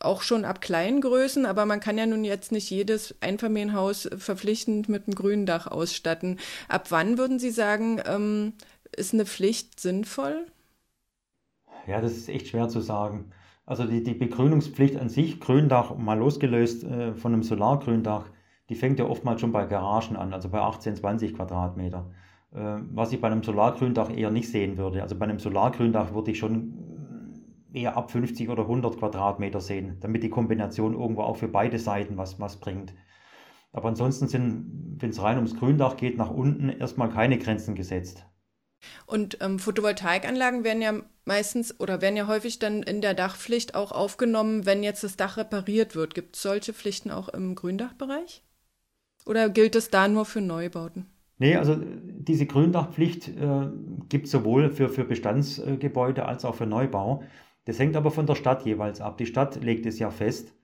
auch 0.00 0.22
schon 0.22 0.44
ab 0.44 0.60
kleinen 0.60 1.00
Größen, 1.00 1.44
aber 1.44 1.66
man 1.66 1.80
kann 1.80 1.98
ja 1.98 2.06
nun 2.06 2.22
jetzt 2.24 2.52
nicht 2.52 2.70
jedes 2.70 3.16
Einfamilienhaus 3.20 4.08
verpflichtend 4.16 4.88
mit 4.88 5.08
einem 5.08 5.16
grünen 5.16 5.44
Dach 5.44 5.66
ausstatten. 5.66 6.38
Ab 6.68 6.92
wann 6.92 7.18
würden 7.18 7.40
Sie 7.40 7.50
sagen, 7.50 8.00
ähm, 8.06 8.52
ist 8.96 9.12
eine 9.12 9.26
Pflicht 9.26 9.80
sinnvoll? 9.80 10.46
Ja, 11.88 12.00
das 12.00 12.12
ist 12.12 12.28
echt 12.28 12.48
schwer 12.48 12.68
zu 12.68 12.80
sagen. 12.80 13.32
Also 13.68 13.84
die, 13.84 14.02
die 14.02 14.14
Begrünungspflicht 14.14 14.96
an 14.96 15.10
sich, 15.10 15.40
Gründach 15.40 15.94
mal 15.94 16.18
losgelöst 16.18 16.84
äh, 16.84 17.14
von 17.14 17.34
einem 17.34 17.42
Solargründach, 17.42 18.24
die 18.70 18.74
fängt 18.74 18.98
ja 18.98 19.04
oftmals 19.04 19.42
schon 19.42 19.52
bei 19.52 19.66
Garagen 19.66 20.16
an, 20.16 20.32
also 20.32 20.48
bei 20.48 20.58
18, 20.58 20.96
20 20.96 21.34
Quadratmeter. 21.34 22.10
Äh, 22.54 22.78
was 22.94 23.12
ich 23.12 23.20
bei 23.20 23.26
einem 23.30 23.42
Solargründach 23.42 24.08
eher 24.08 24.30
nicht 24.30 24.48
sehen 24.48 24.78
würde. 24.78 25.02
Also 25.02 25.18
bei 25.18 25.26
einem 25.26 25.38
Solargründach 25.38 26.14
würde 26.14 26.30
ich 26.30 26.38
schon 26.38 26.78
eher 27.70 27.94
ab 27.94 28.10
50 28.10 28.48
oder 28.48 28.62
100 28.62 28.98
Quadratmeter 28.98 29.60
sehen, 29.60 29.98
damit 30.00 30.22
die 30.22 30.30
Kombination 30.30 30.94
irgendwo 30.94 31.20
auch 31.20 31.36
für 31.36 31.48
beide 31.48 31.78
Seiten 31.78 32.16
was, 32.16 32.40
was 32.40 32.58
bringt. 32.60 32.94
Aber 33.74 33.88
ansonsten 33.88 34.28
sind, 34.28 34.96
wenn 34.98 35.10
es 35.10 35.22
rein 35.22 35.36
ums 35.36 35.56
Gründach 35.56 35.98
geht, 35.98 36.16
nach 36.16 36.30
unten 36.30 36.70
erstmal 36.70 37.10
keine 37.10 37.36
Grenzen 37.36 37.74
gesetzt. 37.74 38.24
Und 39.06 39.38
ähm, 39.40 39.58
Photovoltaikanlagen 39.58 40.64
werden 40.64 40.82
ja 40.82 40.94
meistens 41.24 41.78
oder 41.80 42.00
werden 42.00 42.16
ja 42.16 42.26
häufig 42.26 42.58
dann 42.58 42.82
in 42.82 43.00
der 43.00 43.14
Dachpflicht 43.14 43.74
auch 43.74 43.92
aufgenommen, 43.92 44.66
wenn 44.66 44.82
jetzt 44.82 45.04
das 45.04 45.16
Dach 45.16 45.36
repariert 45.36 45.94
wird. 45.94 46.14
Gibt 46.14 46.36
es 46.36 46.42
solche 46.42 46.72
Pflichten 46.72 47.10
auch 47.10 47.28
im 47.28 47.54
Gründachbereich? 47.54 48.42
Oder 49.26 49.48
gilt 49.50 49.76
es 49.76 49.90
da 49.90 50.08
nur 50.08 50.24
für 50.24 50.40
Neubauten? 50.40 51.06
Nee, 51.38 51.56
also 51.56 51.76
diese 51.76 52.46
Gründachpflicht 52.46 53.28
äh, 53.28 53.68
gibt 54.08 54.26
es 54.26 54.32
sowohl 54.32 54.70
für, 54.70 54.88
für 54.88 55.04
Bestandsgebäude 55.04 56.26
als 56.26 56.44
auch 56.44 56.56
für 56.56 56.66
Neubau. 56.66 57.22
Das 57.64 57.78
hängt 57.78 57.96
aber 57.96 58.10
von 58.10 58.26
der 58.26 58.34
Stadt 58.34 58.64
jeweils 58.64 59.00
ab. 59.00 59.18
Die 59.18 59.26
Stadt 59.26 59.62
legt 59.62 59.86
es 59.86 59.98
ja 59.98 60.10
fest 60.10 60.54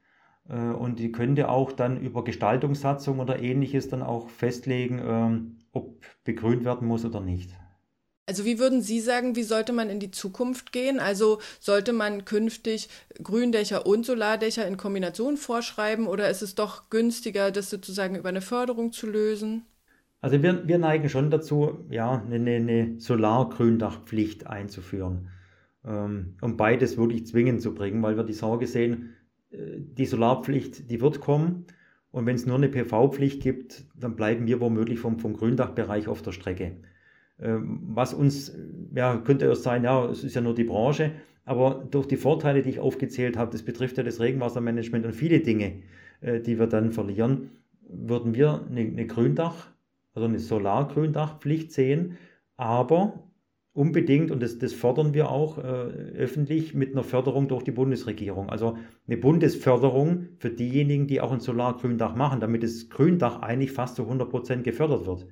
äh, 0.48 0.70
und 0.70 0.98
die 0.98 1.12
könnte 1.12 1.48
auch 1.48 1.70
dann 1.70 2.00
über 2.00 2.24
Gestaltungssatzung 2.24 3.20
oder 3.20 3.40
ähnliches 3.40 3.88
dann 3.88 4.03
auch 4.03 4.29
festlegen, 4.29 4.98
äh, 4.98 5.77
ob 5.77 6.00
begrünt 6.24 6.64
werden 6.64 6.88
muss 6.88 7.05
oder 7.05 7.20
nicht. 7.20 7.55
Also 8.26 8.46
wie 8.46 8.58
würden 8.58 8.80
Sie 8.80 9.00
sagen, 9.00 9.37
wie 9.37 9.42
sollte 9.42 9.72
man 9.72 9.90
in 9.90 10.00
die 10.00 10.10
Zukunft 10.10 10.72
gehen? 10.72 10.98
Also 10.98 11.40
sollte 11.60 11.92
man 11.92 12.24
künftig 12.24 12.88
Gründächer 13.22 13.87
und 13.87 14.06
Solardächer 14.06 14.66
in 14.66 14.78
Kombination 14.78 15.37
vorschreiben 15.37 16.06
oder 16.06 16.30
ist 16.30 16.40
es 16.40 16.54
doch 16.54 16.88
günstiger, 16.88 17.50
das 17.50 17.68
sozusagen 17.68 18.16
über 18.16 18.30
eine 18.30 18.40
Förderung 18.40 18.92
zu 18.92 19.06
lösen? 19.06 19.66
Also 20.22 20.42
wir, 20.42 20.66
wir 20.66 20.78
neigen 20.78 21.10
schon 21.10 21.30
dazu, 21.30 21.84
ja, 21.90 22.24
eine, 22.24 22.50
eine 22.50 22.98
Solargründachpflicht 22.98 24.46
einzuführen, 24.46 25.28
ähm, 25.84 26.37
um 26.40 26.56
beides 26.56 26.96
wirklich 26.96 27.26
zwingend 27.26 27.60
zu 27.60 27.74
bringen, 27.74 28.02
weil 28.02 28.16
wir 28.16 28.24
die 28.24 28.32
Sorge 28.32 28.66
sehen, 28.66 29.12
äh, 29.50 29.56
die 29.76 30.06
Solarpflicht, 30.06 30.90
die 30.90 31.02
wird 31.02 31.20
kommen. 31.20 31.66
Und 32.10 32.24
wenn 32.24 32.37
es 32.37 32.46
nur 32.46 32.56
eine 32.56 32.70
PV-Pflicht 32.70 33.42
gibt, 33.42 33.84
dann 33.94 34.16
bleiben 34.16 34.46
wir 34.46 34.60
womöglich 34.60 34.98
vom, 34.98 35.18
vom 35.18 35.34
Gründachbereich 35.34 36.08
auf 36.08 36.22
der 36.22 36.32
Strecke. 36.32 36.76
Ähm, 37.40 37.81
was 37.87 38.14
uns, 38.14 38.57
ja, 38.94 39.16
könnte 39.18 39.47
es 39.47 39.62
sein, 39.62 39.85
ja, 39.85 40.07
es 40.07 40.25
ist 40.25 40.35
ja 40.35 40.40
nur 40.40 40.55
die 40.55 40.64
Branche, 40.64 41.12
aber 41.44 41.87
durch 41.90 42.07
die 42.07 42.16
Vorteile, 42.16 42.62
die 42.62 42.70
ich 42.70 42.81
aufgezählt 42.81 43.37
habe, 43.37 43.51
das 43.51 43.62
betrifft 43.62 43.99
ja 43.99 44.03
das 44.03 44.20
Regenwassermanagement 44.20 45.05
und 45.05 45.14
viele 45.14 45.40
Dinge, 45.40 45.83
äh, 46.20 46.40
die 46.40 46.59
wir 46.59 46.66
dann 46.66 46.90
verlieren, 46.92 47.51
würden 47.88 48.35
wir 48.35 48.64
eine, 48.70 48.81
eine 48.81 49.07
Gründach, 49.07 49.68
also 50.14 50.29
eine 50.29 50.38
Solargründachpflicht 50.38 51.73
sehen, 51.73 52.16
aber 52.57 53.25
unbedingt, 53.75 54.31
und 54.31 54.40
das, 54.40 54.59
das 54.59 54.73
fordern 54.73 55.12
wir 55.12 55.29
auch 55.31 55.59
äh, 55.59 55.62
öffentlich, 55.62 56.75
mit 56.75 56.92
einer 56.92 57.03
Förderung 57.03 57.49
durch 57.49 57.64
die 57.64 57.73
Bundesregierung. 57.73 58.49
Also 58.49 58.79
eine 59.07 59.16
Bundesförderung 59.16 60.29
für 60.38 60.51
diejenigen, 60.51 61.09
die 61.09 61.20
auch 61.20 61.33
ein 61.33 61.40
Solargründach 61.40 62.14
machen, 62.14 62.40
damit 62.40 62.62
das 62.62 62.88
Gründach 62.88 63.42
eigentlich 63.42 63.73
fast 63.73 63.97
zu 63.97 64.03
100 64.03 64.31
Prozent 64.31 64.64
gefördert 64.64 65.07
wird. 65.07 65.27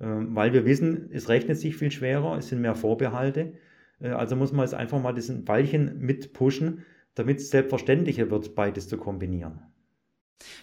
Ähm, 0.00 0.34
weil 0.34 0.52
wir 0.52 0.64
wissen, 0.64 1.10
es 1.12 1.28
rechnet 1.28 1.58
sich 1.58 1.76
viel 1.76 1.90
schwerer, 1.90 2.36
es 2.38 2.48
sind 2.48 2.60
mehr 2.60 2.74
Vorbehalte. 2.74 3.54
Äh, 4.00 4.10
also 4.10 4.36
muss 4.36 4.52
man 4.52 4.64
jetzt 4.64 4.74
einfach 4.74 5.00
mal 5.00 5.12
diesen 5.12 5.44
Ballchen 5.44 5.98
mit 5.98 6.32
pushen, 6.32 6.84
damit 7.14 7.38
es 7.38 7.50
selbstverständlicher 7.50 8.30
wird, 8.30 8.54
beides 8.54 8.88
zu 8.88 8.96
kombinieren. 8.96 9.60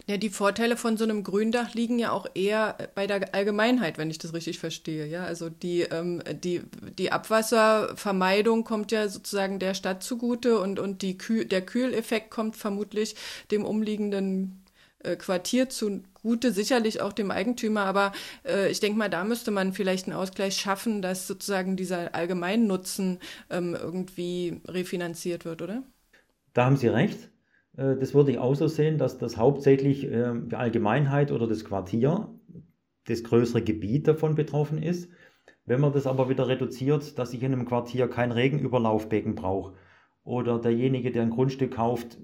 Ja, 0.07 0.15
die 0.15 0.29
Vorteile 0.29 0.77
von 0.77 0.95
so 0.95 1.03
einem 1.03 1.23
Gründach 1.23 1.73
liegen 1.73 1.99
ja 1.99 2.11
auch 2.11 2.27
eher 2.33 2.77
bei 2.95 3.07
der 3.07 3.33
Allgemeinheit, 3.35 3.97
wenn 3.97 4.09
ich 4.09 4.17
das 4.17 4.33
richtig 4.33 4.59
verstehe. 4.59 5.05
Ja, 5.05 5.25
also 5.25 5.49
die, 5.49 5.81
ähm, 5.81 6.21
die, 6.31 6.61
die 6.97 7.11
Abwasservermeidung 7.11 8.63
kommt 8.63 8.93
ja 8.93 9.09
sozusagen 9.09 9.59
der 9.59 9.73
Stadt 9.73 10.01
zugute 10.01 10.59
und, 10.59 10.79
und 10.79 11.01
die 11.01 11.17
Kühl, 11.17 11.43
der 11.45 11.61
Kühleffekt 11.61 12.31
kommt 12.31 12.55
vermutlich 12.55 13.15
dem 13.51 13.65
umliegenden 13.65 14.64
äh, 15.05 15.15
Quartier 15.15 15.69
zugute, 15.69 16.51
sicherlich 16.51 17.01
auch 17.01 17.13
dem 17.13 17.31
Eigentümer, 17.31 17.85
aber 17.85 18.11
äh, 18.45 18.69
ich 18.69 18.79
denke 18.79 18.97
mal, 18.97 19.09
da 19.09 19.23
müsste 19.23 19.51
man 19.51 19.73
vielleicht 19.73 20.07
einen 20.07 20.15
Ausgleich 20.15 20.57
schaffen, 20.57 21.01
dass 21.01 21.27
sozusagen 21.27 21.75
dieser 21.75 22.15
Allgemeinnutzen 22.15 23.19
ähm, 23.49 23.77
irgendwie 23.79 24.61
refinanziert 24.67 25.45
wird, 25.45 25.61
oder? 25.61 25.83
Da 26.53 26.65
haben 26.65 26.77
Sie 26.77 26.87
recht. 26.87 27.29
Äh, 27.77 27.95
das 27.97 28.13
würde 28.13 28.31
ich 28.31 28.37
auch 28.39 28.55
so 28.55 28.67
sehen, 28.67 28.97
dass 28.97 29.17
das 29.17 29.37
hauptsächlich 29.37 30.05
äh, 30.05 30.33
die 30.33 30.55
Allgemeinheit 30.55 31.31
oder 31.31 31.47
das 31.47 31.65
Quartier, 31.65 32.29
das 33.07 33.23
größere 33.23 33.61
Gebiet 33.61 34.07
davon 34.07 34.35
betroffen 34.35 34.81
ist. 34.81 35.09
Wenn 35.65 35.81
man 35.81 35.93
das 35.93 36.07
aber 36.07 36.29
wieder 36.29 36.47
reduziert, 36.47 37.17
dass 37.17 37.33
ich 37.33 37.41
in 37.41 37.53
einem 37.53 37.65
Quartier 37.65 38.07
kein 38.07 38.31
Regenüberlaufbecken 38.31 39.35
brauche 39.35 39.73
oder 40.23 40.59
derjenige, 40.59 41.11
der 41.11 41.23
ein 41.23 41.31
Grundstück 41.31 41.73
kauft, 41.73 42.17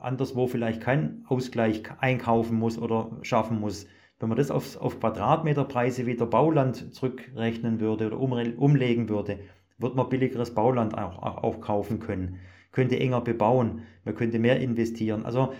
anderswo 0.00 0.46
vielleicht 0.46 0.80
keinen 0.80 1.24
Ausgleich 1.28 1.82
einkaufen 2.00 2.58
muss 2.58 2.78
oder 2.78 3.10
schaffen 3.22 3.60
muss. 3.60 3.86
Wenn 4.20 4.28
man 4.28 4.38
das 4.38 4.50
auf, 4.50 4.76
auf 4.80 4.98
Quadratmeterpreise 4.98 6.06
wieder 6.06 6.26
Bauland 6.26 6.94
zurückrechnen 6.94 7.80
würde 7.80 8.06
oder 8.06 8.18
um, 8.18 8.32
umlegen 8.32 9.08
würde, 9.08 9.38
wird 9.78 9.94
man 9.94 10.08
billigeres 10.08 10.54
Bauland 10.54 10.98
auch, 10.98 11.22
auch 11.22 11.60
kaufen 11.60 12.00
können, 12.00 12.38
könnte 12.72 12.98
enger 12.98 13.20
bebauen, 13.20 13.82
man 14.04 14.14
könnte 14.14 14.38
mehr 14.38 14.58
investieren. 14.60 15.24
Also 15.24 15.52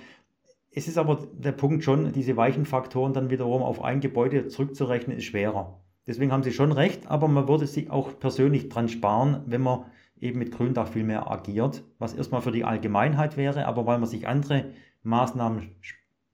es 0.73 0.89
ist 0.89 0.99
aber 0.99 1.27
der 1.33 1.53
Punkt 1.53 1.85
schon, 1.85 2.13
diese 2.13 2.37
weichen 2.37 2.65
Faktoren 2.65 3.13
dann 3.13 3.31
wiederum 3.31 3.63
auf 3.63 3.83
ein 3.83 4.01
Gebäude 4.01 4.49
zurückzurechnen, 4.49 5.17
ist 5.17 5.25
schwerer. 5.25 5.81
Deswegen 6.07 6.33
haben 6.33 6.43
Sie 6.43 6.53
schon 6.53 6.73
recht, 6.73 7.11
aber 7.11 7.29
man 7.29 7.49
würde 7.49 7.67
sich 7.67 7.91
auch 7.91 8.19
persönlich 8.19 8.69
dran 8.69 8.89
sparen, 8.89 9.43
wenn 9.47 9.61
man 9.61 9.85
eben 10.21 10.39
mit 10.39 10.53
Gründach 10.53 10.89
viel 10.89 11.05
mehr 11.05 11.31
agiert, 11.31 11.83
was 11.99 12.15
erstmal 12.15 12.43
für 12.43 12.53
die 12.53 12.65
Allgemeinheit 12.65 13.37
wäre, 13.37 13.67
aber 13.67 13.87
weil 13.87 13.99
man 13.99 14.09
sich 14.09 14.27
andere 14.27 14.67
Maßnahmen 15.03 15.71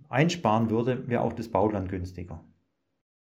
einsparen 0.09 0.71
würde, 0.71 1.09
wäre 1.09 1.23
auch 1.23 1.33
das 1.33 1.49
Bauland 1.49 1.89
günstiger. 1.89 2.45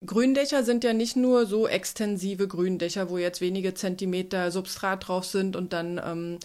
Gründächer 0.04 0.62
sind 0.62 0.82
ja 0.82 0.94
nicht 0.94 1.16
nur 1.16 1.44
so 1.44 1.68
extensive 1.68 2.48
Gründächer, 2.48 3.10
wo 3.10 3.18
jetzt 3.18 3.42
wenige 3.42 3.74
Zentimeter 3.74 4.50
Substrat 4.50 5.06
drauf 5.06 5.26
sind 5.26 5.56
und 5.56 5.74
dann 5.74 6.00
ähm, 6.02 6.38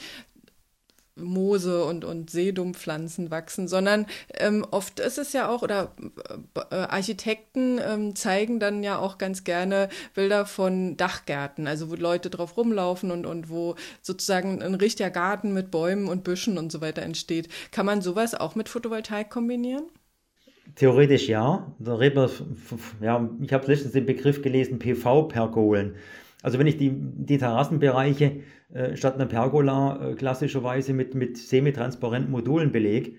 Moose 1.15 1.86
und, 1.86 2.04
und 2.04 2.30
Seedumpfpflanzen 2.30 3.32
wachsen, 3.32 3.67
sondern 3.67 4.06
ähm, 4.34 4.65
oft 4.69 4.99
ist 4.99 5.17
es 5.17 5.34
ja 5.34 5.47
auch, 5.49 5.62
oder 5.62 5.93
äh, 6.71 6.75
Architekten 6.75 7.80
ähm, 7.80 8.15
zeigen 8.15 8.60
dann 8.60 8.84
ja 8.84 8.99
auch 8.99 9.17
ganz 9.17 9.43
gerne 9.43 9.89
Bilder 10.13 10.45
von 10.45 10.97
Dachgärten, 10.97 11.67
also 11.67 11.89
wo 11.89 11.95
Leute 11.95 12.30
drauf 12.30 12.58
rumlaufen 12.58 13.12
und, 13.12 13.25
und 13.25 13.49
wo 13.49 13.75
sozusagen 14.01 14.62
ein 14.62 14.75
richtiger 14.75 15.10
Garten 15.10 15.54
mit 15.54 15.71
Bäumen 15.71 16.08
und 16.08 16.23
Büschen 16.23 16.58
und 16.58 16.71
so 16.71 16.82
weiter 16.82 17.01
entsteht. 17.01 17.47
Kann 17.71 17.86
man 17.86 18.01
sowas 18.01 18.36
auch 18.36 18.56
mit 18.56 18.67
Photovoltaik 18.67 19.30
kombinieren? 19.30 19.86
Theoretisch 20.75 21.30
ja. 21.30 21.71
ja 21.80 23.30
ich 23.41 23.54
habe 23.54 23.67
letztens 23.67 23.93
den 23.93 24.06
Begriff 24.06 24.41
gelesen, 24.41 24.80
PV-Pergolen. 24.80 25.95
Also 26.45 26.60
wenn 26.60 26.67
ich 26.67 26.77
die, 26.77 26.93
die 26.93 27.39
Terrassenbereiche 27.39 28.34
äh, 28.71 28.95
statt 28.95 29.15
einer 29.15 29.25
Pergola 29.25 30.12
äh, 30.12 30.13
klassischerweise 30.13 30.93
mit, 30.93 31.15
mit 31.15 31.39
semitransparenten 31.39 32.29
Modulen 32.29 32.71
belege, 32.71 33.13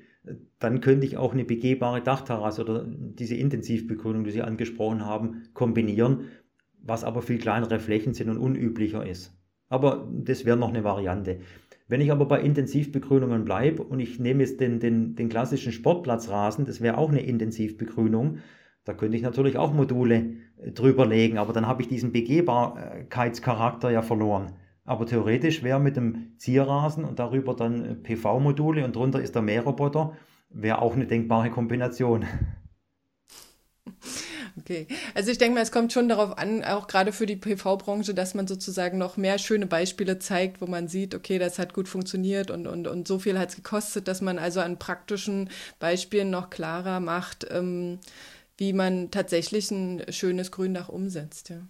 dann 0.61 0.81
könnte 0.81 1.07
ich 1.07 1.17
auch 1.17 1.33
eine 1.33 1.45
begehbare 1.45 2.01
Dachterrasse 2.03 2.63
oder 2.63 2.87
diese 2.87 3.35
Intensivbegrünung, 3.35 4.23
die 4.23 4.31
Sie 4.31 4.43
angesprochen 4.43 5.05
haben, 5.05 5.43
kombinieren, 5.55 6.29
was 6.81 7.03
aber 7.03 7.21
viel 7.21 7.39
kleinere 7.39 7.81
Flächen 7.81 8.15
sind 8.15 8.31
und 8.31 8.39
unüblicher 8.39 9.05
ist. 9.05 9.37
Aber 9.69 10.09
das 10.09 10.45
wäre 10.45 10.57
noch 10.57 10.69
eine 10.69 10.85
Variante. 10.85 11.41
Wenn 11.89 12.01
ich 12.01 12.13
aber 12.13 12.27
bei 12.27 12.41
Intensivbegrünungen 12.41 13.45
bleibe 13.45 13.83
und 13.83 13.99
ich 13.99 14.21
nehme 14.21 14.45
jetzt 14.45 14.61
den, 14.61 14.79
den, 14.79 15.17
den 15.17 15.29
klassischen 15.29 15.73
Sportplatzrasen, 15.73 16.65
das 16.65 16.81
wäre 16.81 16.97
auch 16.97 17.09
eine 17.09 17.23
Intensivbegrünung, 17.23 18.39
da 18.87 18.95
könnte 18.95 19.17
ich 19.17 19.23
natürlich 19.23 19.59
auch 19.59 19.75
Module 19.75 20.37
äh, 20.57 20.71
drüber 20.71 21.05
legen, 21.05 21.37
aber 21.37 21.53
dann 21.53 21.67
habe 21.67 21.83
ich 21.83 21.89
diesen 21.89 22.13
Begehbarkeitscharakter 22.13 23.91
ja 23.91 24.01
verloren. 24.01 24.53
Aber 24.85 25.05
theoretisch 25.05 25.65
wäre 25.65 25.81
mit 25.81 25.97
dem 25.97 26.39
Zierrasen 26.39 27.05
und 27.05 27.19
darüber 27.19 27.55
dann 27.55 27.85
äh, 27.85 27.95
PV-Module 27.95 28.85
und 28.85 28.97
drunter 28.97 29.21
ist 29.21 29.35
der 29.35 29.43
Mähroboter, 29.43 30.17
wäre 30.51 30.81
auch 30.81 30.95
eine 30.95 31.07
denkbare 31.07 31.51
Kombination. 31.51 32.25
Okay, 34.59 34.87
also 35.15 35.31
ich 35.31 35.37
denke 35.37 35.55
mal, 35.55 35.61
es 35.61 35.71
kommt 35.71 35.93
schon 35.93 36.09
darauf 36.09 36.39
an, 36.39 36.65
auch 36.65 36.87
gerade 36.87 37.13
für 37.13 37.27
die 37.27 37.37
PV-Branche, 37.37 38.15
dass 38.15 38.35
man 38.35 38.47
sozusagen 38.47 38.97
noch 38.97 39.19
mehr 39.19 39.39
schöne 39.39 39.67
Beispiele 39.67 40.19
zeigt, 40.19 40.63
wo 40.63 40.67
man 40.67 40.89
sieht, 40.89 41.15
okay, 41.15 41.39
das 41.39 41.59
hat 41.59 41.75
gut 41.75 41.89
funktioniert 41.89 42.51
und, 42.51 42.67
und, 42.67 42.89
und 42.89 43.07
so 43.07 43.19
viel 43.19 43.39
hat 43.39 43.51
es 43.51 43.57
gekostet, 43.57 44.09
dass 44.09 44.23
man 44.23 44.39
also 44.39 44.61
an 44.61 44.79
praktischen 44.79 45.51
Beispielen 45.79 46.31
noch 46.31 46.49
klarer 46.49 47.01
macht, 47.01 47.47
ähm, 47.51 47.99
wie 48.57 48.73
man 48.73 49.11
tatsächlich 49.11 49.71
ein 49.71 50.03
schönes 50.11 50.51
Gründach 50.51 50.89
umsetzt. 50.89 51.51
Ja. 51.51 51.67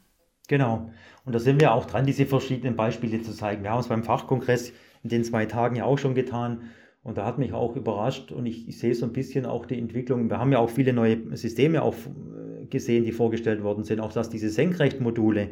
Genau. 0.48 0.90
Und 1.24 1.34
da 1.34 1.38
sind 1.38 1.60
wir 1.60 1.72
auch 1.72 1.86
dran, 1.86 2.06
diese 2.06 2.26
verschiedenen 2.26 2.76
Beispiele 2.76 3.20
zu 3.22 3.32
zeigen. 3.32 3.62
Wir 3.62 3.70
haben 3.70 3.80
es 3.80 3.88
beim 3.88 4.04
Fachkongress 4.04 4.72
in 5.02 5.10
den 5.10 5.24
zwei 5.24 5.46
Tagen 5.46 5.76
ja 5.76 5.84
auch 5.84 5.98
schon 5.98 6.14
getan. 6.14 6.70
Und 7.02 7.18
da 7.18 7.24
hat 7.24 7.38
mich 7.38 7.52
auch 7.52 7.76
überrascht 7.76 8.32
und 8.32 8.46
ich, 8.46 8.68
ich 8.68 8.78
sehe 8.78 8.92
so 8.92 9.06
ein 9.06 9.12
bisschen 9.12 9.46
auch 9.46 9.66
die 9.66 9.78
Entwicklung. 9.78 10.28
Wir 10.28 10.40
haben 10.40 10.50
ja 10.50 10.58
auch 10.58 10.70
viele 10.70 10.92
neue 10.92 11.36
Systeme 11.36 11.82
auch 11.82 11.94
äh, 11.94 12.66
gesehen, 12.66 13.04
die 13.04 13.12
vorgestellt 13.12 13.62
worden 13.62 13.84
sind. 13.84 14.00
Auch 14.00 14.12
dass 14.12 14.28
diese 14.28 14.50
Senkrechtmodule, 14.50 15.50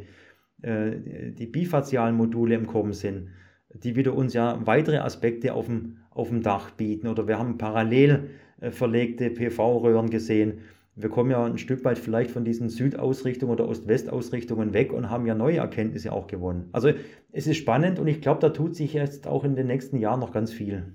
äh, 0.62 0.90
die 1.31 1.47
bifazialen 1.47 2.16
Module 2.16 2.57
im 2.57 2.66
Kommen 2.66 2.92
sind, 2.92 3.29
die 3.73 3.94
wieder 3.94 4.14
uns 4.14 4.35
ja 4.35 4.61
weitere 4.64 4.99
Aspekte 4.99 5.55
auf 5.55 5.66
dem, 5.66 5.99
auf 6.11 6.29
dem 6.29 6.42
Dach 6.42 6.73
bieten. 6.73 7.07
Oder 7.07 7.29
wir 7.29 7.38
haben 7.38 7.57
parallel 7.57 8.31
äh, 8.61 8.73
verlegte 8.73 9.31
PV-Röhren 9.31 10.11
gesehen. 10.11 10.59
Wir 10.96 11.09
kommen 11.09 11.30
ja 11.30 11.44
ein 11.44 11.59
Stück 11.59 11.85
weit 11.85 11.98
vielleicht 11.98 12.30
von 12.30 12.44
diesen 12.44 12.68
Südausrichtungen 12.68 13.52
oder 13.52 13.68
Ost-West-Ausrichtungen 13.68 14.72
weg 14.72 14.92
und 14.92 15.11
haben 15.11 15.26
ja 15.26 15.35
neue 15.35 15.57
Erkenntnisse 15.59 16.12
auch 16.12 16.28
gewonnen. 16.28 16.68
Also 16.72 16.90
es 17.33 17.46
ist 17.48 17.57
spannend 17.57 17.98
und 17.98 18.07
ich 18.07 18.20
glaube, 18.20 18.40
da 18.40 18.50
tut 18.50 18.76
sich 18.76 18.92
jetzt 18.92 19.26
auch 19.26 19.42
in 19.42 19.57
den 19.57 19.66
nächsten 19.66 19.98
Jahren 19.98 20.20
noch 20.20 20.33
ganz 20.33 20.52
viel. 20.52 20.94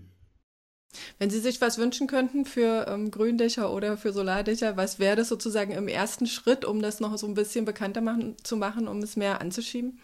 Wenn 1.20 1.30
Sie 1.30 1.40
sich 1.40 1.62
was 1.62 1.78
wünschen 1.78 2.08
könnten 2.08 2.46
für 2.46 2.88
ähm, 2.88 3.12
Gründächer 3.12 3.74
oder 3.74 3.98
für 3.98 4.12
Solardächer, 4.12 4.78
was 4.78 5.00
wäre 5.00 5.18
das 5.18 5.28
sozusagen 5.28 5.72
im 5.72 5.88
ersten 5.88 6.26
Schritt, 6.26 6.66
um 6.66 6.82
das 6.82 7.00
noch 7.00 7.18
so 7.18 7.28
ein 7.28 7.34
bisschen 7.34 7.66
bekannter 7.66 8.02
machen, 8.02 8.36
zu 8.44 8.58
machen, 8.58 8.88
um 8.88 9.00
es 9.00 9.18
mehr 9.18 9.42
anzuschieben? 9.42 10.00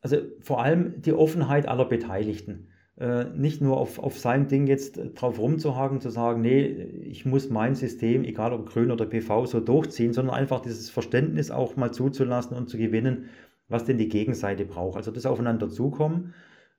Also 0.00 0.18
vor 0.40 0.62
allem 0.62 1.02
die 1.02 1.12
Offenheit 1.12 1.68
aller 1.68 1.84
Beteiligten. 1.84 2.68
Äh, 2.98 3.26
nicht 3.36 3.60
nur 3.60 3.76
auf, 3.76 4.00
auf 4.00 4.18
seinem 4.18 4.48
Ding 4.48 4.66
jetzt 4.66 5.00
drauf 5.14 5.38
rumzuhaken, 5.38 6.00
zu 6.00 6.10
sagen, 6.10 6.40
nee, 6.40 6.66
ich 6.66 7.24
muss 7.24 7.48
mein 7.48 7.76
System, 7.76 8.24
egal 8.24 8.52
ob 8.52 8.68
grün 8.68 8.90
oder 8.90 9.06
PV, 9.06 9.46
so 9.46 9.60
durchziehen, 9.60 10.12
sondern 10.12 10.34
einfach 10.34 10.60
dieses 10.60 10.90
Verständnis 10.90 11.52
auch 11.52 11.76
mal 11.76 11.92
zuzulassen 11.92 12.56
und 12.56 12.68
zu 12.68 12.76
gewinnen, 12.76 13.26
was 13.68 13.84
denn 13.84 13.98
die 13.98 14.08
Gegenseite 14.08 14.64
braucht. 14.64 14.96
Also 14.96 15.12
das 15.12 15.26
Aufeinander 15.26 15.68
zukommen. 15.68 16.34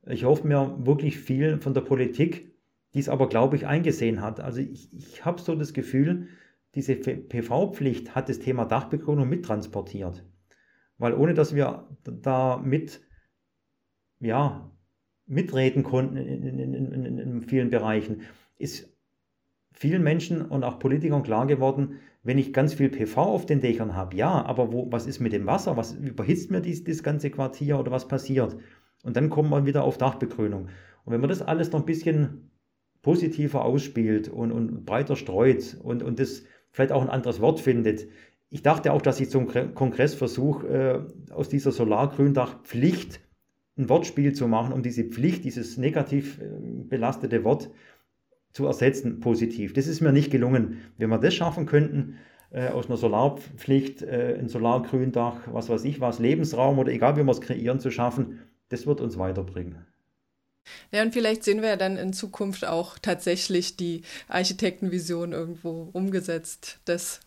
Ich 0.05 0.25
hoffe 0.25 0.45
mir 0.45 0.75
wirklich 0.79 1.19
viel 1.19 1.57
von 1.59 1.73
der 1.73 1.81
Politik, 1.81 2.53
die 2.93 2.99
es 2.99 3.07
aber, 3.07 3.29
glaube 3.29 3.55
ich, 3.55 3.65
eingesehen 3.65 4.21
hat. 4.21 4.41
Also 4.41 4.59
ich, 4.59 4.93
ich 4.93 5.23
habe 5.23 5.39
so 5.39 5.55
das 5.55 5.73
Gefühl, 5.73 6.27
diese 6.75 6.95
PV-Pflicht 6.95 8.13
hat 8.13 8.27
das 8.27 8.39
Thema 8.39 8.65
Dachbegrünung 8.65 9.29
mittransportiert. 9.29 10.25
Weil 10.97 11.13
ohne 11.13 11.33
dass 11.33 11.55
wir 11.55 11.87
da 12.03 12.57
mit, 12.57 12.99
ja, 14.19 14.69
mitreden 15.29 15.83
konnten 15.83 16.17
in, 16.17 16.43
in, 16.43 16.73
in, 16.73 17.17
in, 17.17 17.41
vielen 17.41 17.69
Bereichen, 17.69 18.21
ist 18.57 18.91
vielen 19.71 20.03
Menschen 20.03 20.41
und 20.41 20.63
auch 20.63 20.79
Politikern 20.79 21.23
klar 21.23 21.47
geworden, 21.47 21.99
wenn 22.23 22.37
ich 22.37 22.51
ganz 22.51 22.73
viel 22.73 22.89
PV 22.89 23.21
auf 23.21 23.45
den 23.45 23.61
Dächern 23.61 23.95
habe, 23.95 24.17
ja, 24.17 24.43
aber 24.43 24.73
wo, 24.73 24.91
was 24.91 25.07
ist 25.07 25.19
mit 25.19 25.31
dem 25.31 25.45
Wasser? 25.45 25.77
Was 25.77 25.93
überhitzt 25.93 26.51
mir 26.51 26.59
dies, 26.59 26.83
das 26.83 27.03
ganze 27.03 27.29
Quartier 27.29 27.79
oder 27.79 27.91
was 27.91 28.07
passiert? 28.07 28.57
Und 29.03 29.15
dann 29.15 29.29
kommt 29.29 29.49
man 29.49 29.65
wieder 29.65 29.83
auf 29.83 29.97
Dachbegrünung. 29.97 30.67
Und 31.05 31.13
wenn 31.13 31.21
man 31.21 31.29
das 31.29 31.41
alles 31.41 31.71
noch 31.71 31.79
ein 31.79 31.85
bisschen 31.85 32.51
positiver 33.01 33.63
ausspielt 33.63 34.27
und, 34.27 34.51
und 34.51 34.85
breiter 34.85 35.15
streut 35.15 35.77
und, 35.81 36.03
und 36.03 36.19
das 36.19 36.43
vielleicht 36.71 36.91
auch 36.91 37.01
ein 37.01 37.09
anderes 37.09 37.39
Wort 37.39 37.61
findet, 37.61 38.07
ich 38.49 38.63
dachte 38.63 38.91
auch, 38.91 39.01
dass 39.01 39.19
ich 39.19 39.29
zum 39.29 39.47
Kongress 39.75 40.15
versuche, 40.15 40.67
äh, 40.67 41.31
aus 41.31 41.49
dieser 41.49 41.71
Solargründachpflicht 41.71 43.21
ein 43.79 43.89
Wortspiel 43.89 44.33
zu 44.33 44.47
machen, 44.47 44.73
um 44.73 44.83
diese 44.83 45.05
Pflicht, 45.05 45.45
dieses 45.45 45.77
negativ 45.77 46.39
äh, 46.39 46.45
belastete 46.89 47.43
Wort 47.43 47.69
zu 48.51 48.65
ersetzen, 48.65 49.19
positiv. 49.19 49.73
Das 49.73 49.87
ist 49.87 50.01
mir 50.01 50.11
nicht 50.11 50.31
gelungen. 50.31 50.81
Wenn 50.97 51.09
wir 51.09 51.17
das 51.17 51.33
schaffen 51.33 51.65
könnten, 51.65 52.17
äh, 52.51 52.67
aus 52.69 52.87
einer 52.87 52.97
Solarpflicht, 52.97 54.01
äh, 54.01 54.37
ein 54.39 54.49
Solargründach, 54.49 55.41
was 55.51 55.69
weiß 55.69 55.85
ich 55.85 56.01
was, 56.01 56.19
Lebensraum 56.19 56.79
oder 56.79 56.91
egal 56.91 57.15
wie 57.15 57.23
wir 57.23 57.31
es 57.31 57.41
kreieren, 57.41 57.79
zu 57.79 57.91
schaffen, 57.91 58.39
das 58.69 58.85
wird 58.85 59.01
uns 59.01 59.17
weiterbringen. 59.17 59.85
Ja, 60.91 61.01
und 61.01 61.13
vielleicht 61.13 61.43
sehen 61.43 61.61
wir 61.61 61.69
ja 61.69 61.75
dann 61.77 61.97
in 61.97 62.13
Zukunft 62.13 62.65
auch 62.65 62.99
tatsächlich 62.99 63.77
die 63.77 64.01
Architektenvision 64.27 65.31
irgendwo 65.31 65.89
umgesetzt, 65.93 66.79
dass 66.85 67.21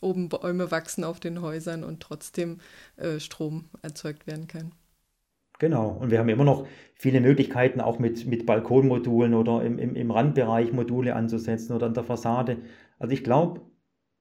oben 0.00 0.28
Bäume 0.28 0.70
wachsen 0.70 1.04
auf 1.04 1.20
den 1.20 1.40
Häusern 1.40 1.84
und 1.84 2.00
trotzdem 2.00 2.60
äh, 2.96 3.20
Strom 3.20 3.68
erzeugt 3.82 4.26
werden 4.26 4.48
kann. 4.48 4.72
Genau, 5.58 5.88
und 5.88 6.10
wir 6.10 6.18
haben 6.18 6.28
immer 6.28 6.44
noch 6.44 6.66
viele 6.94 7.20
Möglichkeiten, 7.20 7.80
auch 7.80 7.98
mit, 7.98 8.26
mit 8.26 8.46
Balkonmodulen 8.46 9.34
oder 9.34 9.62
im, 9.64 9.78
im, 9.78 9.96
im 9.96 10.10
Randbereich 10.10 10.72
Module 10.72 11.16
anzusetzen 11.16 11.74
oder 11.74 11.86
an 11.86 11.94
der 11.94 12.04
Fassade. 12.04 12.58
Also 12.98 13.12
ich 13.12 13.24
glaube, 13.24 13.60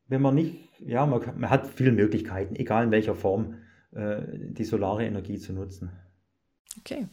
wenn 0.07 0.21
man 0.21 0.35
nicht, 0.35 0.57
ja, 0.79 1.05
man, 1.05 1.21
man, 1.37 1.49
hat 1.49 1.67
viele 1.67 1.91
Möglichkeiten, 1.91 2.55
egal 2.55 2.85
in 2.85 2.91
welcher 2.91 3.15
Form, 3.15 3.55
äh, 3.93 4.21
die 4.27 4.63
solare 4.63 5.05
Energie 5.05 5.37
zu 5.37 5.53
nutzen. 5.53 5.91
Okay, 6.79 7.07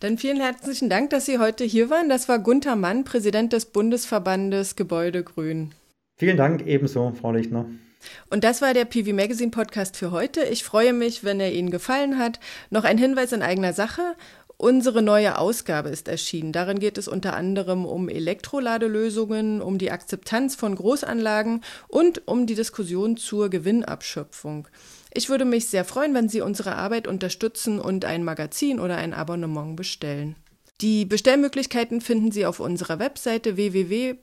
dann 0.00 0.18
vielen 0.18 0.40
herzlichen 0.40 0.90
Dank, 0.90 1.10
dass 1.10 1.26
Sie 1.26 1.38
heute 1.38 1.64
hier 1.64 1.90
waren. 1.90 2.08
Das 2.08 2.28
war 2.28 2.38
Gunther 2.40 2.76
Mann, 2.76 3.04
Präsident 3.04 3.52
des 3.52 3.66
Bundesverbandes 3.66 4.74
Gebäude 4.74 5.22
Grün. 5.22 5.72
Vielen 6.16 6.36
Dank 6.36 6.66
ebenso, 6.66 7.12
Frau 7.12 7.32
Lichtner. 7.32 7.66
Und 8.30 8.44
das 8.44 8.62
war 8.62 8.74
der 8.74 8.84
PV 8.84 9.12
Magazine 9.12 9.50
Podcast 9.50 9.96
für 9.96 10.10
heute. 10.10 10.42
Ich 10.44 10.64
freue 10.64 10.92
mich, 10.92 11.24
wenn 11.24 11.40
er 11.40 11.52
Ihnen 11.52 11.70
gefallen 11.70 12.18
hat. 12.18 12.40
Noch 12.70 12.84
ein 12.84 12.98
Hinweis 12.98 13.32
in 13.32 13.42
eigener 13.42 13.72
Sache. 13.72 14.16
Unsere 14.58 15.02
neue 15.02 15.38
Ausgabe 15.38 15.90
ist 15.90 16.08
erschienen. 16.08 16.52
Darin 16.52 16.78
geht 16.78 16.96
es 16.96 17.08
unter 17.08 17.36
anderem 17.36 17.84
um 17.84 18.08
Elektroladelösungen, 18.08 19.60
um 19.60 19.76
die 19.76 19.90
Akzeptanz 19.90 20.56
von 20.56 20.74
Großanlagen 20.74 21.62
und 21.88 22.26
um 22.26 22.46
die 22.46 22.54
Diskussion 22.54 23.18
zur 23.18 23.50
Gewinnabschöpfung. 23.50 24.66
Ich 25.12 25.28
würde 25.28 25.44
mich 25.44 25.68
sehr 25.68 25.84
freuen, 25.84 26.14
wenn 26.14 26.30
Sie 26.30 26.40
unsere 26.40 26.74
Arbeit 26.74 27.06
unterstützen 27.06 27.78
und 27.78 28.06
ein 28.06 28.24
Magazin 28.24 28.80
oder 28.80 28.96
ein 28.96 29.12
Abonnement 29.12 29.76
bestellen. 29.76 30.36
Die 30.80 31.04
Bestellmöglichkeiten 31.04 32.00
finden 32.00 32.32
Sie 32.32 32.46
auf 32.46 32.58
unserer 32.58 32.98
Webseite 32.98 33.56
www 33.56 34.16